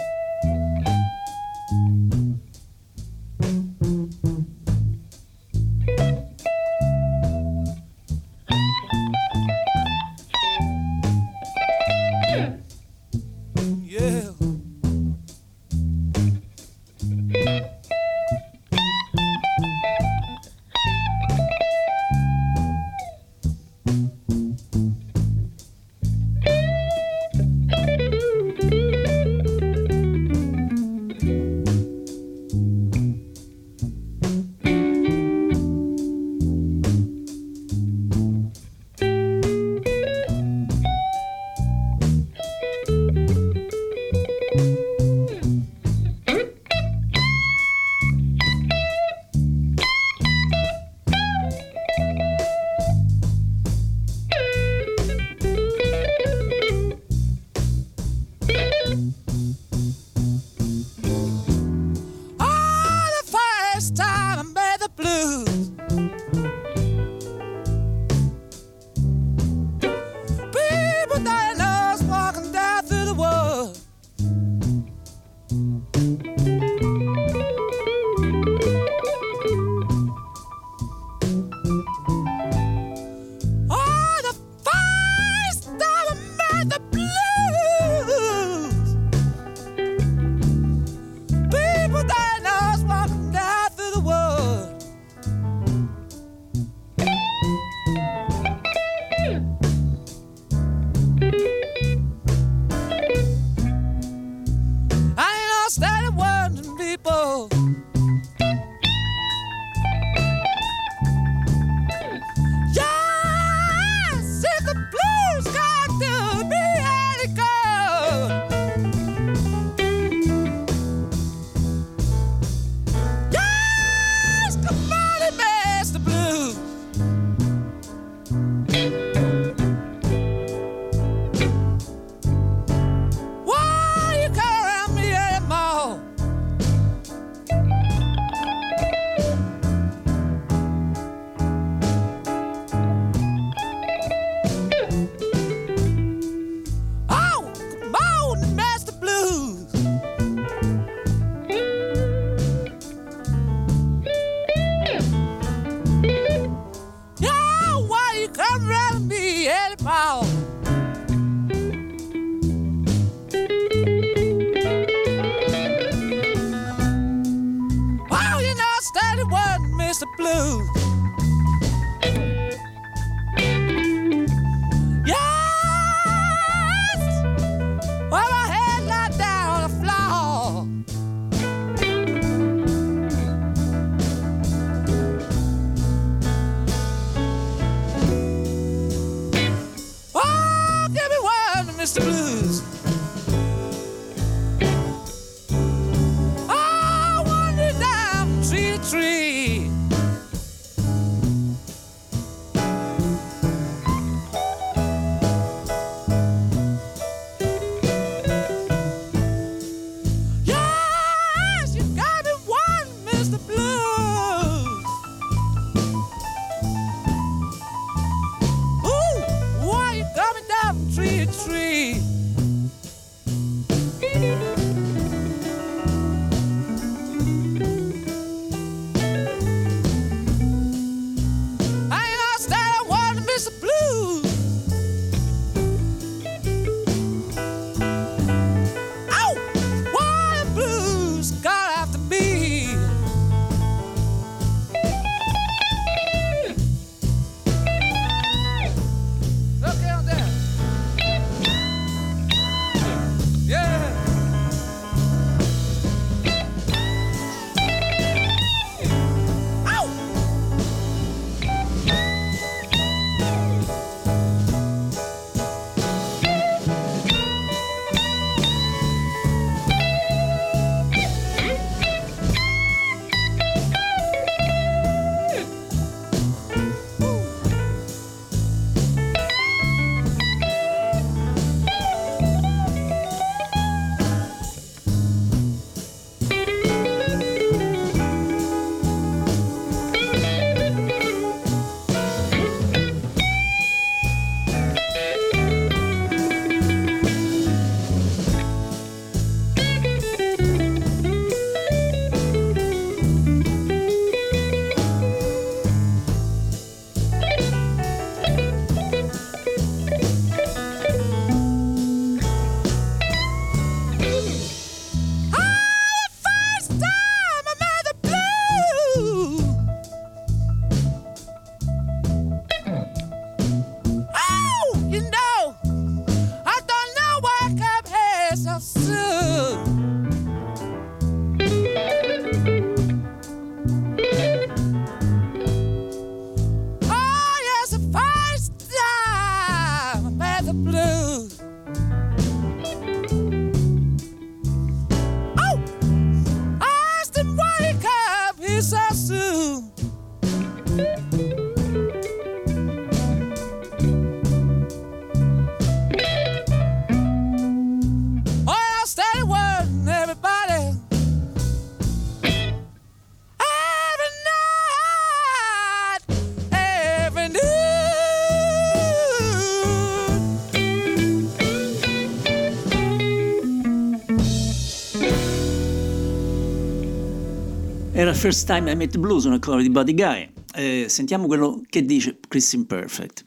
Era 377.98 378.12
First 378.12 378.44
Time 378.46 378.70
I 378.70 378.76
Met 378.76 378.98
Blues, 378.98 379.24
una 379.24 379.38
cover 379.38 379.62
di 379.62 379.70
Buddy 379.70 379.94
Guy. 379.94 380.30
Eh, 380.54 380.84
sentiamo 380.86 381.26
quello 381.26 381.62
che 381.66 381.82
dice 381.82 382.18
Chris 382.28 382.52
Imperfect. 382.52 383.24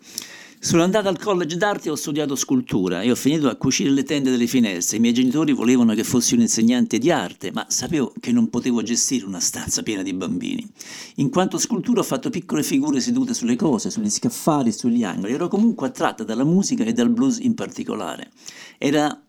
Sono 0.59 0.83
andato 0.83 1.07
al 1.07 1.17
college 1.17 1.57
d'arte 1.57 1.87
e 1.87 1.91
ho 1.91 1.95
studiato 1.95 2.35
scultura 2.35 3.01
e 3.01 3.09
ho 3.09 3.15
finito 3.15 3.49
a 3.49 3.55
cucire 3.55 3.89
le 3.89 4.03
tende 4.03 4.29
delle 4.29 4.45
finestre. 4.45 4.97
I 4.97 4.99
miei 4.99 5.13
genitori 5.15 5.53
volevano 5.53 5.95
che 5.95 6.03
fossi 6.03 6.35
un 6.35 6.41
insegnante 6.41 6.99
di 6.99 7.09
arte, 7.09 7.51
ma 7.51 7.65
sapevo 7.67 8.13
che 8.19 8.31
non 8.31 8.51
potevo 8.51 8.83
gestire 8.83 9.25
una 9.25 9.39
stanza 9.39 9.81
piena 9.81 10.03
di 10.03 10.13
bambini. 10.13 10.63
In 11.15 11.31
quanto 11.31 11.57
scultura 11.57 12.01
ho 12.01 12.03
fatto 12.03 12.29
piccole 12.29 12.61
figure 12.61 12.99
sedute 12.99 13.33
sulle 13.33 13.55
cose, 13.55 13.89
sugli 13.89 14.11
scaffali, 14.11 14.71
sugli 14.71 15.03
angoli. 15.03 15.33
Ero 15.33 15.47
comunque 15.47 15.87
attratta 15.87 16.23
dalla 16.23 16.43
musica 16.43 16.83
e 16.83 16.93
dal 16.93 17.09
blues 17.09 17.39
in 17.39 17.55
particolare. 17.55 18.29
Era 18.77 19.19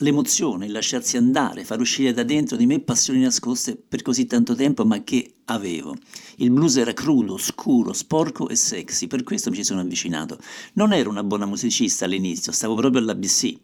l'emozione, 0.00 0.66
il 0.66 0.72
lasciarsi 0.72 1.16
andare, 1.16 1.64
far 1.64 1.80
uscire 1.80 2.12
da 2.12 2.22
dentro 2.22 2.56
di 2.56 2.66
me 2.66 2.80
passioni 2.80 3.20
nascoste 3.20 3.76
per 3.76 4.02
così 4.02 4.26
tanto 4.26 4.54
tempo, 4.54 4.84
ma 4.84 5.02
che 5.02 5.36
avevo. 5.46 5.96
Il 6.36 6.50
blues 6.50 6.76
era 6.76 6.92
crudo, 6.92 7.38
scuro, 7.38 7.92
sporco 7.92 8.48
e 8.48 8.56
sexy, 8.56 9.06
per 9.06 9.22
questo 9.22 9.50
mi 9.50 9.56
ci 9.56 9.64
sono 9.64 9.80
avvicinato. 9.80 10.38
Non 10.74 10.92
ero 10.92 11.10
una 11.10 11.24
buona 11.24 11.46
musicista 11.46 12.04
all'inizio, 12.04 12.52
stavo 12.52 12.74
proprio 12.74 13.00
all'ABC. 13.00 13.54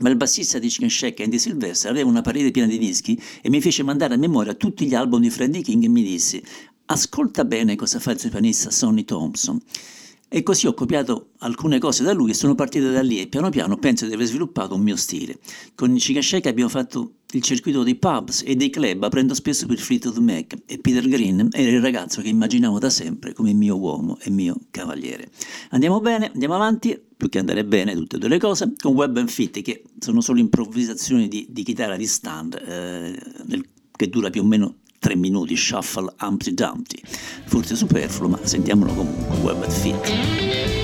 Ma 0.00 0.08
il 0.08 0.16
bassista 0.16 0.58
di 0.58 0.68
Chicken 0.68 0.90
Shack, 0.90 1.20
Andy 1.20 1.38
Sylvester, 1.38 1.90
aveva 1.90 2.08
una 2.08 2.20
parete 2.20 2.50
piena 2.50 2.68
di 2.68 2.78
dischi 2.78 3.20
e 3.40 3.48
mi 3.48 3.60
fece 3.60 3.84
mandare 3.84 4.14
a 4.14 4.16
memoria 4.16 4.54
tutti 4.54 4.86
gli 4.86 4.94
album 4.94 5.20
di 5.20 5.30
Freddie 5.30 5.62
King 5.62 5.84
e 5.84 5.88
mi 5.88 6.02
disse 6.02 6.42
ascolta 6.86 7.44
bene 7.44 7.76
cosa 7.76 7.98
fa 7.98 8.10
il 8.10 8.28
pianista 8.30 8.70
Sonny 8.70 9.04
Thompson. 9.04 9.60
E 10.34 10.42
così 10.42 10.66
ho 10.66 10.74
copiato 10.74 11.28
alcune 11.38 11.78
cose 11.78 12.02
da 12.02 12.12
lui 12.12 12.30
e 12.30 12.34
sono 12.34 12.56
partito 12.56 12.90
da 12.90 13.02
lì 13.02 13.20
e 13.20 13.28
piano 13.28 13.50
piano 13.50 13.76
penso 13.76 14.04
di 14.04 14.14
aver 14.14 14.26
sviluppato 14.26 14.74
un 14.74 14.80
mio 14.80 14.96
stile. 14.96 15.38
Con 15.76 15.96
Shack 15.96 16.46
abbiamo 16.46 16.68
fatto 16.68 17.18
il 17.30 17.40
circuito 17.40 17.84
dei 17.84 17.94
pubs 17.94 18.42
e 18.44 18.56
dei 18.56 18.68
club 18.68 19.04
aprendo 19.04 19.32
spesso 19.32 19.66
per 19.66 19.78
Fleetwood 19.78 20.16
Mac 20.16 20.56
e 20.66 20.78
Peter 20.78 21.06
Green 21.06 21.50
era 21.52 21.70
il 21.70 21.80
ragazzo 21.80 22.20
che 22.20 22.30
immaginavo 22.30 22.80
da 22.80 22.90
sempre 22.90 23.32
come 23.32 23.52
mio 23.52 23.78
uomo 23.78 24.18
e 24.22 24.30
mio 24.30 24.56
cavaliere. 24.72 25.28
Andiamo 25.70 26.00
bene, 26.00 26.32
andiamo 26.32 26.56
avanti, 26.56 27.00
più 27.16 27.28
che 27.28 27.38
andare 27.38 27.64
bene 27.64 27.94
tutte 27.94 28.16
e 28.16 28.18
due 28.18 28.28
le 28.28 28.38
cose, 28.38 28.72
con 28.76 28.92
Web 28.94 29.16
and 29.18 29.28
Fit 29.28 29.62
che 29.62 29.84
sono 30.00 30.20
solo 30.20 30.40
improvvisazioni 30.40 31.28
di, 31.28 31.46
di 31.48 31.62
chitarra 31.62 31.94
di 31.94 32.06
stand 32.06 32.60
eh, 32.60 33.16
nel- 33.44 33.68
che 33.96 34.08
dura 34.08 34.30
più 34.30 34.42
o 34.42 34.44
meno 34.44 34.78
tre 35.04 35.16
minuti, 35.16 35.54
shuffle 35.54 36.10
Humpty 36.20 36.54
Dumpty. 36.54 37.02
Forse 37.44 37.76
superfluo, 37.76 38.30
ma 38.30 38.38
sentiamolo 38.42 38.94
comunque, 38.94 39.36
Web 39.42 39.68
Fit. 39.68 40.83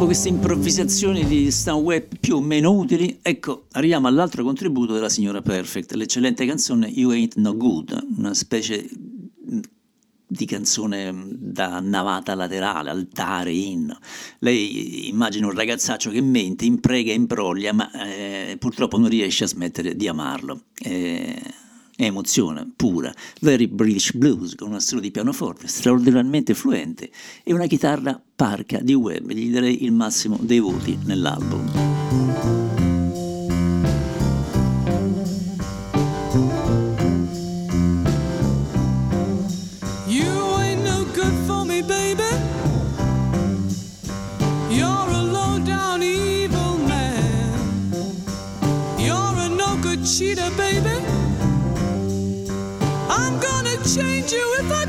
Dopo 0.00 0.12
queste 0.12 0.30
improvvisazioni 0.30 1.26
di 1.26 1.50
Stan 1.50 1.74
Webb 1.74 2.14
più 2.18 2.36
o 2.36 2.40
meno 2.40 2.72
utili, 2.72 3.18
ecco, 3.20 3.66
arriviamo 3.72 4.08
all'altro 4.08 4.42
contributo 4.42 4.94
della 4.94 5.10
signora 5.10 5.42
Perfect, 5.42 5.92
l'eccellente 5.92 6.46
canzone 6.46 6.86
You 6.86 7.10
Ain't 7.10 7.34
No 7.34 7.54
Good, 7.54 8.06
una 8.16 8.32
specie 8.32 8.88
di 10.26 10.46
canzone 10.46 11.12
da 11.36 11.80
navata 11.80 12.34
laterale, 12.34 12.88
altare, 12.88 13.52
inno. 13.52 13.98
Lei 14.38 15.10
immagina 15.10 15.48
un 15.48 15.54
ragazzaccio 15.54 16.10
che 16.10 16.22
mente, 16.22 16.64
imprega 16.64 17.10
e 17.10 17.16
imbroglia, 17.16 17.74
ma 17.74 17.90
eh, 17.92 18.56
purtroppo 18.58 18.96
non 18.96 19.10
riesce 19.10 19.44
a 19.44 19.48
smettere 19.48 19.94
di 19.96 20.08
amarlo. 20.08 20.62
Eh, 20.82 21.42
emozione 22.06 22.70
pura, 22.74 23.12
very 23.40 23.66
British 23.66 24.12
blues 24.12 24.54
con 24.54 24.68
un 24.68 24.74
assolo 24.74 25.00
di 25.00 25.10
pianoforte 25.10 25.66
straordinariamente 25.68 26.54
fluente 26.54 27.10
e 27.42 27.52
una 27.52 27.66
chitarra 27.66 28.20
parca 28.34 28.78
di 28.80 28.94
web, 28.94 29.30
gli 29.30 29.52
darei 29.52 29.84
il 29.84 29.92
massimo 29.92 30.38
dei 30.40 30.60
voti 30.60 30.98
nell'album. 31.04 31.89
Change 54.30 54.40
you. 54.42 54.56
If 54.60 54.72
I 54.72 54.79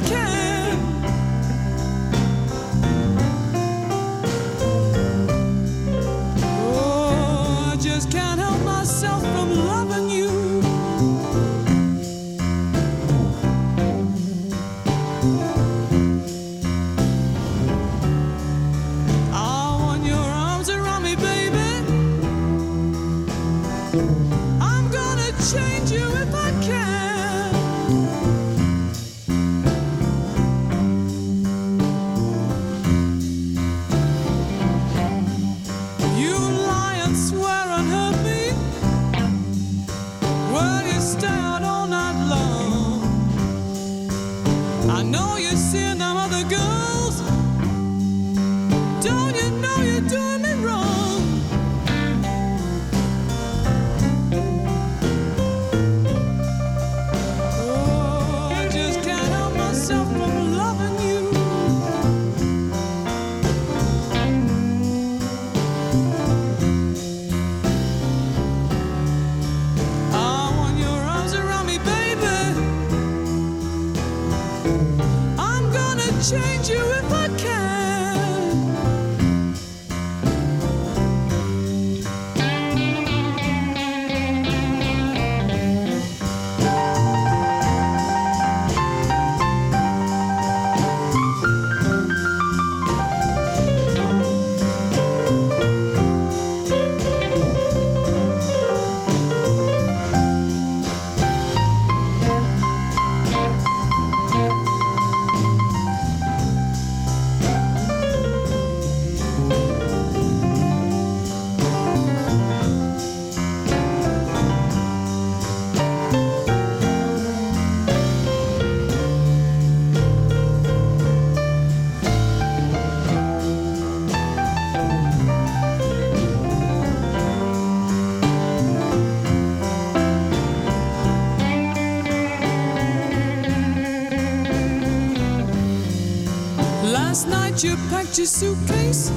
you 137.63 137.75
packed 137.89 138.17
your 138.17 138.25
suitcase, 138.25 139.11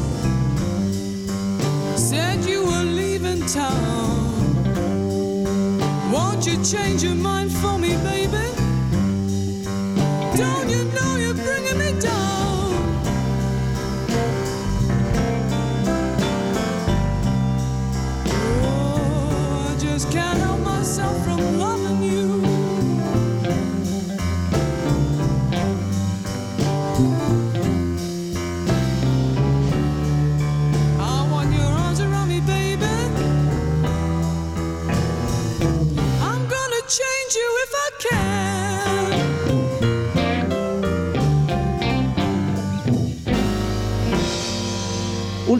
said 1.97 2.45
you 2.45 2.65
were 2.67 2.83
leaving 2.83 3.47
town. 3.47 4.35
Won't 6.13 6.47
you 6.47 6.63
change 6.63 7.03
your 7.03 7.15
mind 7.15 7.51
for 7.53 7.79
me, 7.79 7.97
baby? 7.99 8.44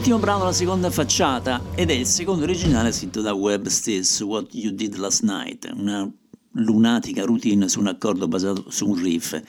Ultimo 0.05 0.23
brano 0.23 0.41
della 0.41 0.53
seconda 0.53 0.91
facciata 0.91 1.59
ed 1.73 1.89
è 1.89 1.93
il 1.93 2.05
secondo 2.05 2.43
originale 2.43 2.91
scritto 2.91 3.21
da 3.21 3.33
Webb 3.33 3.65
stesso, 3.65 4.27
What 4.27 4.53
You 4.53 4.71
Did 4.71 4.97
Last 4.97 5.23
Night, 5.23 5.67
una 5.75 6.07
lunatica 6.51 7.23
routine 7.23 7.67
su 7.67 7.79
un 7.79 7.87
accordo 7.87 8.27
basato 8.27 8.69
su 8.69 8.87
un 8.87 9.01
riff. 9.01 9.41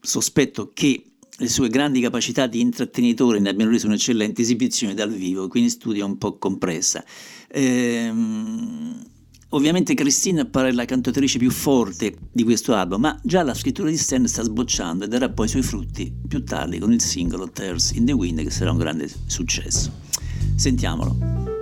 Sospetto 0.00 0.70
che 0.72 1.14
le 1.38 1.48
sue 1.48 1.70
grandi 1.70 2.00
capacità 2.00 2.46
di 2.46 2.60
intrattenitore 2.60 3.40
ne 3.40 3.48
abbiano 3.48 3.72
reso 3.72 3.88
un'eccellente 3.88 4.42
esibizione 4.42 4.94
dal 4.94 5.10
vivo, 5.10 5.48
quindi 5.48 5.70
in 5.70 5.74
studio 5.74 6.06
un 6.06 6.18
po' 6.18 6.38
compressa. 6.38 7.04
Ehm, 7.48 9.02
ovviamente 9.54 9.94
Christine 9.94 10.40
appare 10.40 10.72
la 10.72 10.84
cantautrice 10.84 11.38
più 11.38 11.50
forte 11.50 12.16
di 12.30 12.42
questo 12.42 12.74
album, 12.74 13.00
ma 13.00 13.18
già 13.22 13.42
la 13.42 13.54
scrittura 13.54 13.88
di 13.88 13.96
Stan 13.96 14.26
sta 14.26 14.42
sbocciando 14.42 15.04
e 15.04 15.08
darà 15.08 15.30
poi 15.30 15.46
i 15.46 15.48
suoi 15.48 15.62
frutti 15.62 16.12
più 16.26 16.44
tardi 16.44 16.78
con 16.78 16.92
il 16.92 17.00
singolo 17.00 17.48
Tears 17.50 17.92
in 17.92 18.04
the 18.04 18.12
Wind 18.12 18.42
che 18.42 18.50
sarà 18.50 18.70
un 18.70 18.78
grande 18.78 19.08
successo. 19.26 19.90
Sentiamolo. 20.56 21.53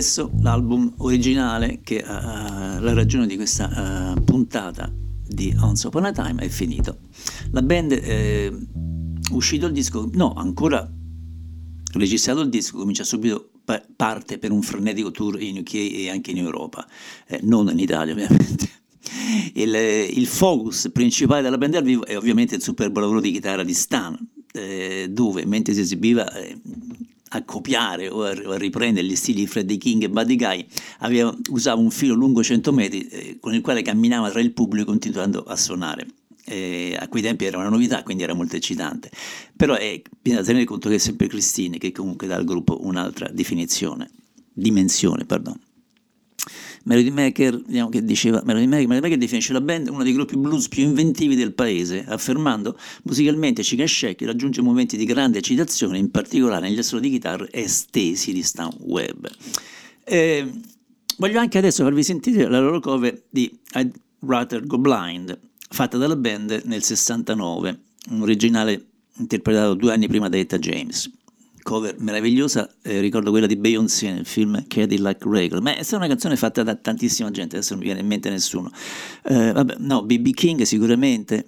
Adesso 0.00 0.30
l'album 0.40 0.94
originale 0.98 1.80
che 1.82 2.02
ha 2.02 2.80
la 2.80 2.94
ragione 2.94 3.26
di 3.26 3.36
questa 3.36 4.14
eh, 4.16 4.20
puntata 4.22 4.90
di 5.28 5.54
Once 5.60 5.86
Upon 5.86 6.06
a 6.06 6.12
Time 6.12 6.40
è 6.40 6.48
finito. 6.48 7.00
La 7.50 7.60
band 7.60 7.92
è 7.92 8.50
uscito 9.32 9.66
il 9.66 9.72
disco, 9.72 10.08
no, 10.14 10.32
ancora 10.32 10.90
registrato 11.92 12.40
il 12.40 12.48
disco, 12.48 12.78
comincia 12.78 13.04
subito 13.04 13.50
pa- 13.62 13.82
parte 13.94 14.38
per 14.38 14.52
un 14.52 14.62
frenetico 14.62 15.10
tour 15.10 15.38
in 15.42 15.58
UK 15.58 15.74
e 15.74 16.08
anche 16.08 16.30
in 16.30 16.38
Europa, 16.38 16.88
eh, 17.26 17.40
non 17.42 17.68
in 17.68 17.78
Italia 17.78 18.14
ovviamente. 18.14 18.68
Il, 19.52 19.74
il 19.74 20.26
focus 20.26 20.88
principale 20.94 21.42
della 21.42 21.58
band 21.58 21.74
dal 21.74 21.82
vivo 21.82 22.06
è 22.06 22.16
ovviamente 22.16 22.54
il 22.54 22.62
superbo 22.62 23.00
lavoro 23.00 23.20
di 23.20 23.32
chitarra 23.32 23.64
di 23.64 23.74
Stan, 23.74 24.16
eh, 24.52 25.08
dove 25.10 25.44
mentre 25.44 25.74
si 25.74 25.80
esibiva 25.80 26.32
eh, 26.32 26.58
a 27.32 27.44
copiare 27.44 28.08
o 28.08 28.22
a, 28.22 28.56
riprendere 28.56 29.06
gli 29.06 29.16
stili 29.16 29.40
di 29.40 29.46
Freddie 29.46 29.76
King 29.76 30.04
e 30.04 30.08
Buddy 30.08 30.36
Guy, 30.36 30.66
aveva, 30.98 31.34
usava 31.50 31.80
un 31.80 31.90
filo 31.90 32.14
lungo 32.14 32.42
100 32.42 32.72
metri 32.72 33.06
eh, 33.08 33.38
con 33.40 33.54
il 33.54 33.60
quale 33.60 33.82
camminava 33.82 34.30
tra 34.30 34.40
il 34.40 34.52
pubblico 34.52 34.90
continuando 34.90 35.42
a 35.42 35.56
suonare. 35.56 36.06
Eh, 36.44 36.96
a 36.98 37.06
quei 37.08 37.22
tempi 37.22 37.44
era 37.44 37.58
una 37.58 37.68
novità, 37.68 38.02
quindi 38.02 38.22
era 38.22 38.34
molto 38.34 38.56
eccitante. 38.56 39.10
Però 39.54 39.76
eh, 39.76 40.02
bisogna 40.20 40.42
tenere 40.42 40.64
conto 40.64 40.88
che 40.88 40.96
è 40.96 40.98
sempre 40.98 41.28
Christine 41.28 41.78
che 41.78 41.92
comunque 41.92 42.26
dà 42.26 42.36
al 42.36 42.44
gruppo 42.44 42.84
un'altra 42.84 43.28
definizione, 43.28 44.10
dimensione, 44.52 45.24
perdono. 45.24 45.60
Melody 46.84 47.10
Maker, 47.10 47.62
che 47.90 48.04
diceva, 48.04 48.42
Melody 48.44 48.66
Maker, 48.66 48.86
Melody 48.86 49.06
Maker 49.06 49.18
definisce 49.18 49.52
la 49.52 49.60
band 49.60 49.88
uno 49.88 50.02
dei 50.02 50.12
gruppi 50.12 50.36
blues 50.36 50.68
più 50.68 50.82
inventivi 50.82 51.34
del 51.36 51.52
paese, 51.52 52.04
affermando 52.06 52.78
musicalmente 53.02 53.62
Chica 53.62 53.86
Shack 53.86 54.22
raggiunge 54.22 54.62
momenti 54.62 54.96
di 54.96 55.04
grande 55.04 55.38
eccitazione, 55.38 55.98
in 55.98 56.10
particolare 56.10 56.68
negli 56.68 56.78
assoli 56.78 57.02
di 57.02 57.10
chitarra 57.10 57.46
estesi 57.50 58.32
di 58.32 58.42
Stan 58.42 58.70
Webb. 58.80 59.26
Eh, 60.04 60.50
voglio 61.18 61.38
anche 61.38 61.58
adesso 61.58 61.84
farvi 61.84 62.02
sentire 62.02 62.48
la 62.48 62.60
loro 62.60 62.80
cover 62.80 63.24
di 63.28 63.50
I'd 63.74 63.92
Rather 64.20 64.66
Go 64.66 64.78
Blind, 64.78 65.38
fatta 65.68 65.98
dalla 65.98 66.16
band 66.16 66.62
nel 66.64 66.82
69, 66.82 67.80
un 68.10 68.22
originale 68.22 68.86
interpretato 69.16 69.74
due 69.74 69.92
anni 69.92 70.08
prima 70.08 70.28
da 70.28 70.38
Etta 70.38 70.58
James 70.58 71.10
cover 71.62 71.96
meravigliosa, 71.98 72.68
eh, 72.82 73.00
ricordo 73.00 73.30
quella 73.30 73.46
di 73.46 73.56
Beyoncé 73.56 74.12
nel 74.12 74.26
film 74.26 74.66
Cadillac 74.66 75.24
Regal, 75.24 75.62
ma 75.62 75.76
è 75.76 75.82
stata 75.82 75.96
una 75.98 76.06
canzone 76.06 76.36
fatta 76.36 76.62
da 76.62 76.74
tantissima 76.74 77.30
gente, 77.30 77.56
adesso 77.56 77.74
non 77.74 77.80
mi 77.80 77.86
viene 77.86 78.00
in 78.00 78.06
mente 78.06 78.30
nessuno. 78.30 78.70
Eh, 79.24 79.52
vabbè, 79.52 79.76
no, 79.78 80.04
BB 80.04 80.30
King 80.30 80.62
sicuramente, 80.62 81.46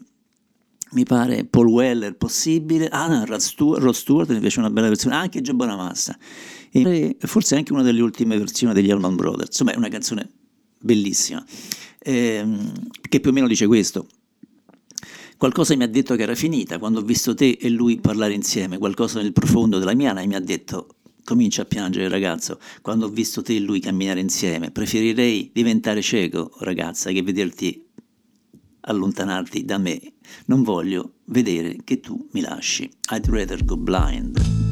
mi 0.92 1.04
pare 1.04 1.44
Paul 1.44 1.66
Weller 1.68 2.16
possibile, 2.16 2.88
ah 2.88 3.24
Rod 3.24 3.40
Stewart, 3.40 3.82
Rod 3.82 3.94
Stewart 3.94 4.30
mi 4.30 4.40
piace 4.40 4.58
una 4.58 4.70
bella 4.70 4.88
versione, 4.88 5.16
anche 5.16 5.40
Joe 5.40 5.54
Bonamassa, 5.54 6.16
e 6.70 7.16
forse 7.20 7.56
anche 7.56 7.72
una 7.72 7.82
delle 7.82 8.00
ultime 8.00 8.36
versioni 8.38 8.74
degli 8.74 8.90
Allman 8.90 9.16
Brothers, 9.16 9.48
insomma 9.48 9.72
è 9.72 9.76
una 9.76 9.88
canzone 9.88 10.28
bellissima, 10.78 11.44
ehm, 11.98 12.72
che 13.08 13.20
più 13.20 13.30
o 13.30 13.32
meno 13.32 13.46
dice 13.46 13.66
questo. 13.66 14.06
Qualcosa 15.42 15.74
mi 15.74 15.82
ha 15.82 15.88
detto 15.88 16.14
che 16.14 16.22
era 16.22 16.36
finita. 16.36 16.78
Quando 16.78 17.00
ho 17.00 17.02
visto 17.02 17.34
te 17.34 17.58
e 17.60 17.68
lui 17.68 17.98
parlare 17.98 18.32
insieme, 18.32 18.78
qualcosa 18.78 19.20
nel 19.20 19.32
profondo 19.32 19.80
della 19.80 19.92
mia 19.92 20.12
anima 20.12 20.24
mi 20.24 20.34
ha 20.36 20.40
detto 20.40 20.98
comincia 21.24 21.62
a 21.62 21.64
piangere 21.64 22.08
ragazzo, 22.08 22.60
quando 22.80 23.06
ho 23.06 23.08
visto 23.08 23.42
te 23.42 23.56
e 23.56 23.58
lui 23.58 23.80
camminare 23.80 24.20
insieme, 24.20 24.70
preferirei 24.70 25.50
diventare 25.52 26.00
cieco 26.00 26.52
ragazza 26.60 27.10
che 27.10 27.22
vederti 27.22 27.84
allontanarti 28.82 29.64
da 29.64 29.78
me, 29.78 30.12
non 30.46 30.62
voglio 30.62 31.14
vedere 31.24 31.78
che 31.82 31.98
tu 31.98 32.28
mi 32.30 32.40
lasci, 32.40 32.88
I'd 33.10 33.26
rather 33.26 33.64
go 33.64 33.76
blind. 33.76 34.71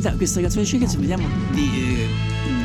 Sentita 0.00 0.16
questa 0.16 0.40
canzone 0.40 0.64
di 0.64 0.70
Chickens, 0.70 0.96
vediamo 0.96 1.28
di, 1.52 1.70
eh, 1.74 2.08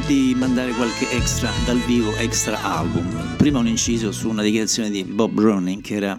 di 0.08 0.34
mandare 0.38 0.72
qualche 0.72 1.12
extra 1.12 1.52
dal 1.66 1.80
vivo, 1.80 2.16
extra 2.16 2.64
album. 2.64 3.36
Prima 3.36 3.60
un 3.60 3.68
inciso 3.68 4.14
su 4.14 4.30
una 4.30 4.42
dichiarazione 4.42 4.90
di 4.90 5.04
Bob 5.04 5.34
Browning, 5.34 5.82
che 5.82 5.96
era 5.96 6.18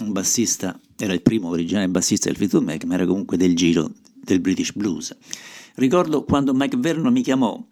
un 0.00 0.10
bassista, 0.10 0.76
era 0.98 1.12
il 1.12 1.22
primo 1.22 1.50
originale 1.50 1.88
bassista 1.88 2.26
del 2.26 2.36
Fleetwood 2.36 2.64
Mac, 2.64 2.82
ma 2.82 2.94
era 2.94 3.06
comunque 3.06 3.36
del 3.36 3.54
giro 3.54 3.92
del 4.12 4.40
British 4.40 4.72
Blues. 4.72 5.16
Ricordo 5.76 6.24
quando 6.24 6.52
Mike 6.52 6.76
Verno 6.78 7.12
mi 7.12 7.22
chiamò 7.22 7.64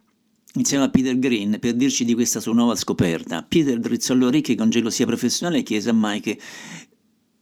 insieme 0.54 0.84
a 0.84 0.88
Peter 0.88 1.18
Green 1.18 1.58
per 1.58 1.74
dirci 1.74 2.04
di 2.04 2.14
questa 2.14 2.38
sua 2.38 2.52
nuova 2.52 2.76
scoperta. 2.76 3.42
Peter 3.42 3.76
drizzò 3.80 4.14
le 4.14 4.26
orecchie 4.26 4.54
con 4.54 4.70
gelosia 4.70 5.04
professionale 5.04 5.58
e 5.58 5.62
chiese 5.64 5.90
a 5.90 5.94
Mike 5.96 6.38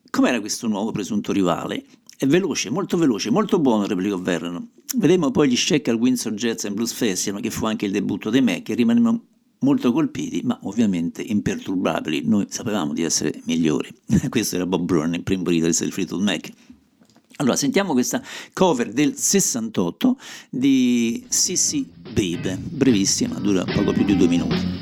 com'era 0.09 0.41
questo 0.41 0.67
nuovo 0.67 0.93
presunto 0.93 1.31
rivale. 1.31 1.85
È 2.23 2.27
veloce, 2.29 2.71
molto 2.71 2.97
veloce, 2.97 3.33
molto 3.33 3.59
buono, 3.59 3.85
replicò 3.85 4.17
Vernon. 4.17 4.71
Vedemmo 4.95 5.33
poi 5.33 5.49
gli 5.49 5.57
Sheck 5.57 5.89
al 5.89 5.97
Windsor 5.97 6.35
Jazz 6.35 6.63
and 6.63 6.77
Blues 6.77 6.93
Festival, 6.93 7.41
che 7.41 7.51
fu 7.51 7.67
anche 7.67 7.85
il 7.85 7.91
debutto 7.91 8.31
dei 8.31 8.41
Mac, 8.41 8.69
e 8.69 8.75
rimanemmo 8.75 9.25
molto 9.59 9.91
colpiti, 9.91 10.41
ma 10.45 10.57
ovviamente 10.63 11.21
imperturbabili. 11.21 12.23
Noi 12.25 12.47
sapevamo 12.49 12.93
di 12.93 13.03
essere 13.03 13.41
migliori. 13.47 13.93
Questo 14.31 14.55
era 14.55 14.67
Bob 14.67 14.85
Brown, 14.85 15.15
il 15.15 15.25
primo 15.25 15.43
guitarista 15.43 15.83
del 15.83 15.93
Fleetwood 15.93 16.23
Mac. 16.23 16.49
Allora, 17.39 17.57
sentiamo 17.57 17.93
questa 17.93 18.23
cover 18.53 18.93
del 18.93 19.17
68 19.17 20.17
di 20.49 21.25
Sissy 21.27 21.91
Babe, 22.13 22.57
brevissima, 22.57 23.35
dura 23.41 23.65
poco 23.65 23.91
più 23.93 24.05
di 24.05 24.17
due 24.17 24.29
minuti. 24.29 24.82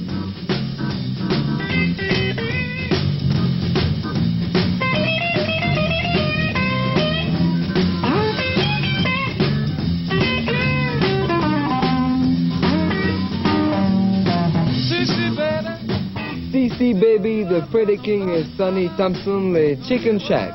CC 16.81 16.99
Baby, 16.99 17.45
the 17.45 17.61
Freddie 17.71 17.99
King 17.99 18.31
et 18.31 18.47
Sonny 18.57 18.89
Thompson, 18.97 19.53
les 19.53 19.77
Chicken 19.87 20.19
Shack. 20.19 20.55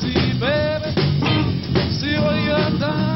See, 0.00 0.32
baby, 0.40 0.90
see 1.92 2.18
what 2.18 3.07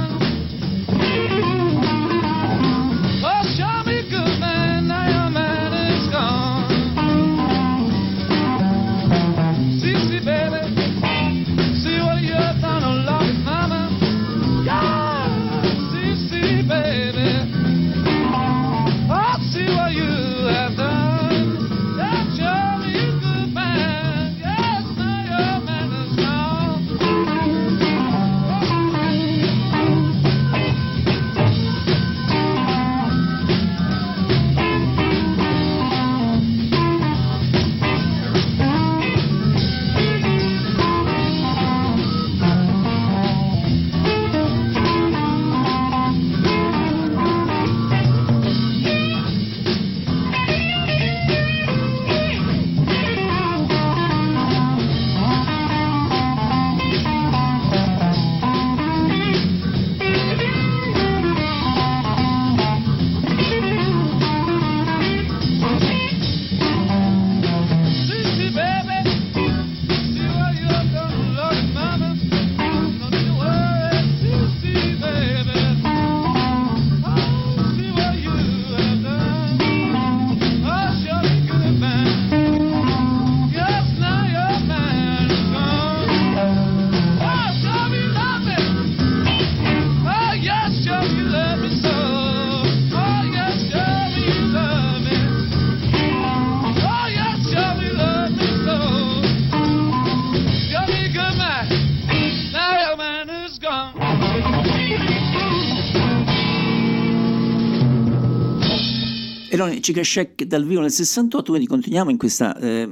Erano 109.63 109.73
i 109.77 109.81
Chica 109.81 110.03
Shack 110.03 110.45
dal 110.45 110.65
vivo 110.65 110.81
nel 110.81 110.91
68, 110.91 111.51
quindi 111.51 111.67
continuiamo 111.67 112.11
in 112.11 112.17
questa 112.17 112.57
eh, 112.59 112.89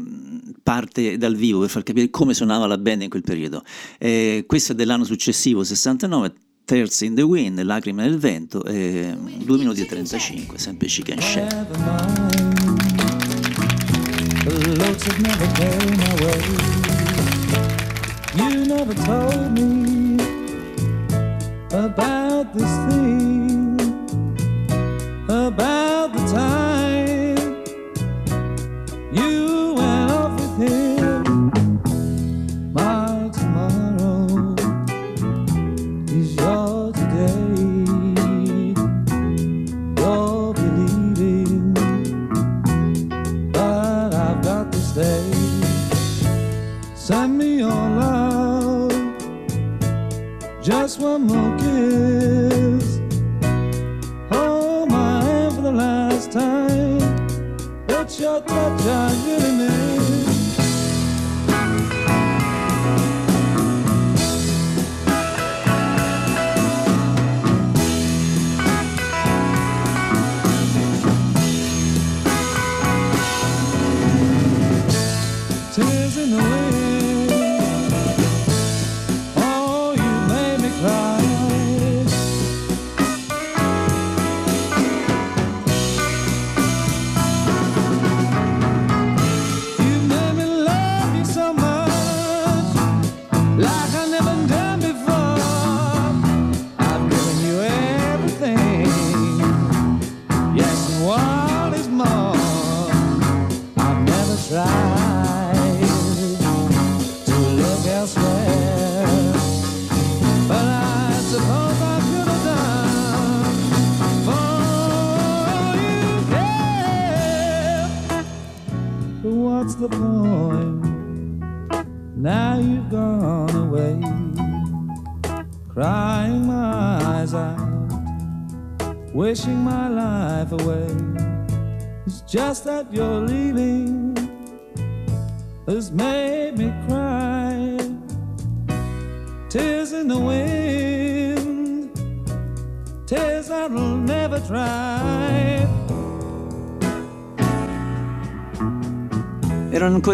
parte 0.62 1.18
dal 1.18 1.34
vivo 1.34 1.60
per 1.60 1.68
far 1.68 1.82
capire 1.82 2.10
come 2.10 2.32
suonava 2.32 2.66
la 2.66 2.78
band 2.78 3.02
in 3.02 3.10
quel 3.10 3.22
periodo. 3.22 3.64
Eh, 3.98 4.44
questo 4.46 4.72
è 4.72 4.74
dell'anno 4.76 5.04
successivo, 5.04 5.64
69, 5.64 6.32
Terzi 6.64 7.06
in 7.06 7.14
the 7.14 7.22
Wind, 7.22 7.60
Lacrime 7.62 8.04
nel 8.04 8.18
vento, 8.18 8.62
eh, 8.64 9.16
2 9.44 9.58
minuti 9.58 9.80
e 9.80 9.86
35, 9.86 10.58
sempre 10.58 10.86
Chicken 10.86 11.18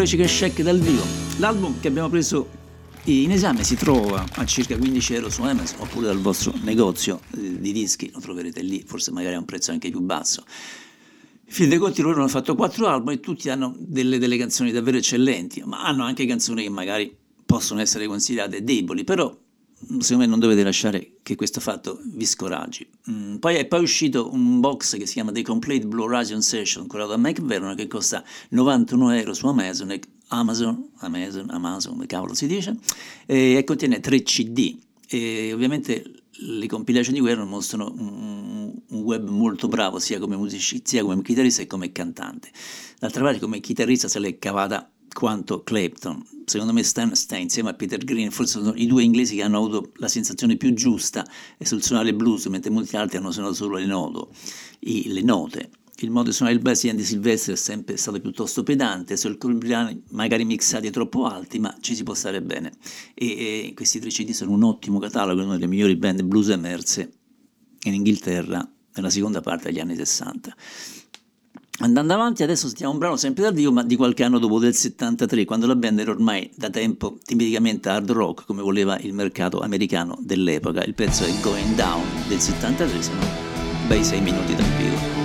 I 0.01 0.05
Chicken 0.05 0.27
Shack 0.27 0.61
dal 0.61 0.79
vivo. 0.79 1.03
L'album 1.39 1.79
che 1.79 1.87
abbiamo 1.87 2.07
preso 2.09 2.47
in 3.05 3.31
esame 3.31 3.63
si 3.63 3.75
trova 3.75 4.23
a 4.33 4.45
circa 4.45 4.77
15 4.77 5.13
euro 5.15 5.29
su 5.29 5.41
Amazon 5.41 5.79
oppure 5.79 6.07
dal 6.07 6.19
vostro 6.19 6.53
negozio 6.61 7.21
eh, 7.35 7.59
di 7.59 7.71
dischi, 7.71 8.11
lo 8.13 8.19
troverete 8.19 8.61
lì, 8.61 8.83
forse 8.85 9.11
magari 9.11 9.35
a 9.35 9.39
un 9.39 9.45
prezzo 9.45 9.71
anche 9.71 9.89
più 9.89 10.01
basso. 10.01 10.43
In 11.45 11.53
fin 11.53 11.69
dei 11.69 11.77
conti 11.77 12.01
loro 12.01 12.19
hanno 12.19 12.27
fatto 12.27 12.53
quattro 12.53 12.87
album 12.87 13.13
e 13.13 13.19
tutti 13.19 13.49
hanno 13.49 13.75
delle, 13.79 14.19
delle 14.19 14.37
canzoni 14.37 14.71
davvero 14.71 14.97
eccellenti, 14.97 15.63
ma 15.65 15.83
hanno 15.83 16.03
anche 16.03 16.25
canzoni 16.25 16.63
che 16.63 16.69
magari 16.69 17.15
possono 17.45 17.79
essere 17.79 18.05
considerate 18.05 18.63
deboli, 18.63 19.03
però 19.03 19.35
secondo 19.99 20.17
me 20.17 20.25
non 20.25 20.39
dovete 20.39 20.63
lasciare 20.63 21.13
che 21.21 21.35
questo 21.35 21.59
fatto 21.59 21.99
vi 22.03 22.25
scoraggi. 22.25 22.87
Mm, 23.09 23.35
poi 23.35 23.55
è 23.55 23.65
poi 23.65 23.81
uscito 23.81 24.31
un 24.31 24.59
box 24.59 24.97
che 24.97 25.05
si 25.05 25.13
chiama 25.13 25.31
The 25.31 25.43
Complete 25.43 25.85
Blue 25.85 26.05
Horizon 26.05 26.41
Session, 26.41 26.87
curato 26.87 27.11
da 27.11 27.17
Mike 27.17 27.41
Vernon, 27.41 27.75
che 27.75 27.87
costa 27.87 28.23
91 28.49 29.11
euro 29.11 29.33
su 29.33 29.47
Amazon, 29.47 29.91
e 29.91 30.01
Amazon, 30.29 30.89
Amazon, 30.97 31.49
Amazon, 31.49 31.93
come 31.93 32.05
cavolo 32.05 32.33
si 32.33 32.47
dice, 32.47 32.77
e 33.25 33.63
contiene 33.65 33.99
3 33.99 34.23
CD. 34.23 34.77
E 35.09 35.53
ovviamente 35.53 36.03
le 36.39 36.67
compilation 36.67 37.13
di 37.13 37.21
Vernon 37.21 37.47
mostrano 37.47 37.93
un, 37.97 38.73
un 38.89 39.01
web 39.01 39.29
molto 39.29 39.67
bravo 39.67 39.99
sia 39.99 40.19
come 40.19 40.35
musicista, 40.35 40.89
sia 40.89 41.03
come 41.03 41.21
chitarrista 41.21 41.61
e 41.61 41.67
come 41.67 41.91
cantante. 41.91 42.51
D'altra 42.99 43.23
parte 43.23 43.39
come 43.39 43.59
chitarrista 43.59 44.07
se 44.07 44.19
l'è 44.19 44.37
cavata 44.37 44.91
quanto 45.17 45.63
Clapton. 45.63 46.23
Secondo 46.45 46.73
me 46.73 46.83
Stan 46.83 47.15
sta 47.15 47.37
insieme 47.37 47.69
a 47.69 47.73
Peter 47.73 48.03
Green, 48.03 48.29
forse 48.29 48.59
sono 48.59 48.75
i 48.75 48.85
due 48.85 49.01
inglesi 49.01 49.35
che 49.35 49.41
hanno 49.41 49.57
avuto 49.57 49.91
la 49.95 50.07
sensazione 50.07 50.57
più 50.57 50.73
giusta 50.73 51.25
sul 51.57 51.81
suonare 51.81 52.13
blues, 52.13 52.45
mentre 52.45 52.69
molti 52.69 52.95
altri 52.97 53.17
hanno 53.17 53.31
suonato 53.31 53.55
solo 53.55 53.77
le, 53.77 53.87
nodo, 53.87 54.29
i, 54.81 55.11
le 55.11 55.23
note. 55.23 55.71
Il 56.01 56.11
modo 56.11 56.29
di 56.29 56.35
suonare 56.35 56.55
il 56.55 56.61
bass 56.61 56.83
di 56.83 56.89
Andy 56.89 57.01
Silvestri 57.01 57.53
è 57.53 57.55
sempre 57.55 57.97
stato 57.97 58.19
piuttosto 58.19 58.61
pedante, 58.61 59.17
sono 59.17 59.35
brani 59.55 60.03
magari 60.11 60.45
mixati 60.45 60.91
troppo 60.91 61.25
alti, 61.25 61.57
ma 61.57 61.75
ci 61.79 61.95
si 61.95 62.03
può 62.03 62.13
stare 62.13 62.39
bene. 62.43 62.73
E, 63.15 63.25
e 63.25 63.73
questi 63.75 63.99
tre 63.99 64.11
CD 64.11 64.29
sono 64.33 64.51
un 64.51 64.61
ottimo 64.61 64.99
catalogo, 64.99 65.41
una 65.41 65.53
delle 65.53 65.65
migliori 65.65 65.95
band 65.95 66.21
blues 66.21 66.49
emerse 66.49 67.11
in 67.85 67.95
Inghilterra 67.95 68.69
nella 68.93 69.09
seconda 69.09 69.41
parte 69.41 69.69
degli 69.69 69.79
anni 69.79 69.95
60. 69.95 70.55
Andando 71.79 72.13
avanti, 72.13 72.41
adesso 72.41 72.65
sentiamo 72.65 72.93
un 72.93 72.97
brano 72.97 73.17
sempre 73.17 73.43
dal 73.43 73.53
vivo, 73.53 73.71
ma 73.71 73.83
di 73.83 73.95
qualche 73.95 74.23
anno 74.23 74.39
dopo, 74.39 74.57
del 74.57 74.73
73, 74.73 75.45
quando 75.45 75.67
la 75.67 75.75
band 75.75 75.99
era 75.99 76.11
ormai 76.11 76.49
da 76.55 76.71
tempo 76.71 77.19
tipicamente 77.23 77.89
hard 77.89 78.09
rock, 78.11 78.45
come 78.45 78.63
voleva 78.63 78.97
il 78.99 79.13
mercato 79.13 79.59
americano 79.59 80.17
dell'epoca. 80.19 80.83
Il 80.83 80.95
pezzo 80.95 81.23
è 81.23 81.31
Going 81.41 81.75
Down 81.75 82.03
del 82.27 82.39
73, 82.39 83.01
sono 83.03 83.19
bei 83.87 84.03
sei 84.03 84.21
minuti 84.21 84.55
dal 84.55 85.16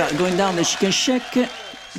era 0.00 0.10
Going 0.16 0.36
Down 0.36 0.54
the 0.54 0.62
Chicken 0.62 0.90
Shack 0.90 1.48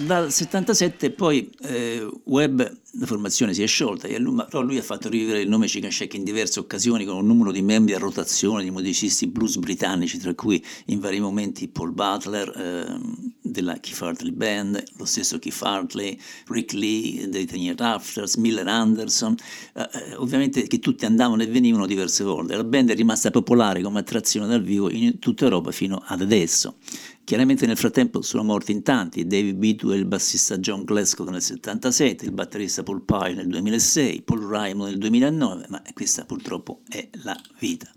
dal 0.06 0.32
77 0.32 1.12
poi 1.12 1.52
eh, 1.64 2.10
Webb 2.24 2.62
la 2.94 3.06
formazione 3.06 3.54
si 3.54 3.62
è 3.62 3.68
sciolta 3.68 4.08
lui, 4.18 4.44
però 4.50 4.62
lui 4.62 4.78
ha 4.78 4.82
fatto 4.82 5.08
rivivere 5.08 5.42
il 5.42 5.50
nome 5.50 5.68
Chicken 5.68 5.92
Shack 5.92 6.16
in 6.16 6.24
diverse 6.24 6.60
occasioni 6.60 7.06
con 7.06 7.16
un 7.16 7.28
numero 7.28 7.52
di 7.52 7.62
membri 7.62 7.94
a 7.94 8.00
rotazione 8.00 8.64
di 8.64 8.72
musicisti 8.72 9.28
blues 9.28 9.58
britannici 9.58 10.18
tra 10.18 10.34
cui 10.34 10.64
in 10.88 11.00
vari 11.00 11.20
momenti 11.20 11.68
Paul 11.68 11.92
Butler 11.92 12.50
eh, 12.50 13.00
della 13.42 13.80
Keith 13.80 14.02
Hartley 14.02 14.32
Band 14.32 14.84
lo 14.98 15.06
stesso 15.06 15.38
Keith 15.38 15.62
Hartley 15.62 16.18
Rick 16.48 16.74
Lee 16.74 17.30
dei 17.30 17.46
Ten 17.46 17.76
Rafters 17.76 18.36
Miller 18.36 18.68
Anderson 18.68 19.36
eh, 19.74 19.82
eh, 19.82 20.16
ovviamente 20.16 20.66
che 20.68 20.80
tutti 20.80 21.06
andavano 21.06 21.44
e 21.44 21.48
venivano 21.48 21.86
diverse 21.86 22.24
volte. 22.24 22.56
La 22.56 22.64
band 22.64 22.92
è 22.92 22.96
rimasta 22.96 23.30
popolare 23.30 23.82
come 23.82 24.00
attrazione 24.00 24.48
dal 24.48 24.64
vivo 24.64 24.90
in 24.90 25.20
tutta 25.20 25.44
Europa 25.44 25.72
fino 25.72 26.02
ad 26.06 26.22
adesso 26.22 26.76
Chiaramente 27.32 27.66
nel 27.66 27.78
frattempo 27.78 28.22
sono 28.22 28.44
morti 28.44 28.74
in 28.74 28.84
tanti, 28.84 29.26
David 29.26 29.56
Bidwell, 29.56 30.00
il 30.00 30.06
bassista 30.06 30.58
John 30.58 30.84
Glasgow 30.84 31.30
nel 31.30 31.42
77, 31.42 32.26
il 32.26 32.34
batterista 32.34 32.84
Paul 32.84 33.04
Pye 33.06 33.34
nel 33.34 33.48
2006, 33.48 34.24
Paul 34.24 34.50
Raymond 34.50 34.90
nel 34.90 35.00
2009, 35.00 35.68
ma 35.70 35.82
questa 35.94 36.26
purtroppo 36.26 36.82
è 36.90 37.08
la 37.24 37.42
vita. 37.60 37.90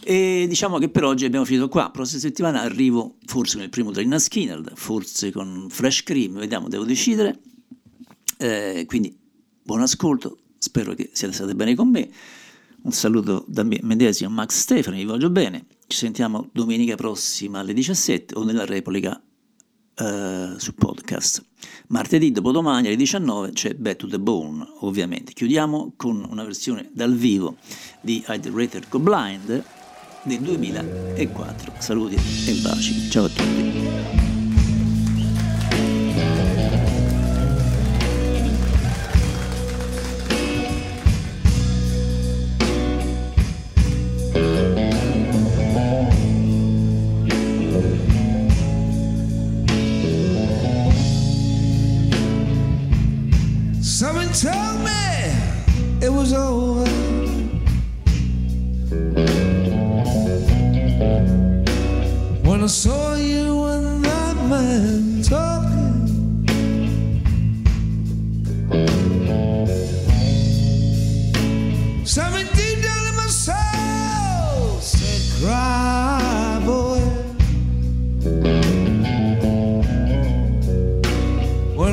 E 0.00 0.46
diciamo 0.48 0.78
che 0.78 0.90
per 0.90 1.02
oggi 1.02 1.24
abbiamo 1.24 1.44
finito 1.44 1.68
qua. 1.68 1.90
Prossima 1.90 2.20
settimana 2.20 2.60
arrivo 2.60 3.16
forse 3.24 3.58
nel 3.58 3.68
primo 3.68 3.90
Trina 3.90 4.16
Skinner, 4.16 4.62
forse 4.76 5.32
con 5.32 5.66
Fresh 5.68 6.04
Cream, 6.04 6.38
vediamo, 6.38 6.68
devo 6.68 6.84
decidere. 6.84 7.40
Eh, 8.36 8.84
quindi 8.86 9.12
buon 9.60 9.80
ascolto, 9.80 10.38
spero 10.58 10.94
che 10.94 11.10
siate 11.14 11.34
stati 11.34 11.52
bene 11.56 11.74
con 11.74 11.88
me. 11.88 12.08
Un 12.82 12.92
saluto 12.92 13.44
da 13.48 13.64
me 13.64 13.80
medesimo, 13.82 14.30
Max 14.30 14.60
Stefani, 14.60 14.98
vi 14.98 15.04
voglio 15.04 15.30
bene. 15.30 15.66
Ci 15.88 15.96
sentiamo 15.96 16.48
domenica 16.52 16.96
prossima 16.96 17.60
alle 17.60 17.72
17 17.72 18.34
o 18.36 18.42
nella 18.42 18.64
replica 18.64 19.20
uh, 19.98 20.58
su 20.58 20.74
podcast. 20.74 21.44
Martedì 21.88 22.32
dopodomani 22.32 22.88
alle 22.88 22.96
19 22.96 23.52
c'è 23.52 23.74
Back 23.74 23.96
to 23.96 24.08
the 24.08 24.18
Bone, 24.18 24.66
ovviamente. 24.80 25.32
Chiudiamo 25.32 25.92
con 25.96 26.26
una 26.28 26.42
versione 26.42 26.90
dal 26.92 27.14
vivo 27.14 27.56
di 28.00 28.24
I'd 28.26 28.50
Rated 28.52 28.88
Go 28.88 28.98
Blind 28.98 29.64
del 30.24 30.40
2004. 30.40 31.74
Saluti 31.78 32.16
e 32.16 32.54
baci. 32.62 33.08
Ciao 33.08 33.24
a 33.24 33.28
tutti. 33.28 34.25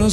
When 0.04 0.10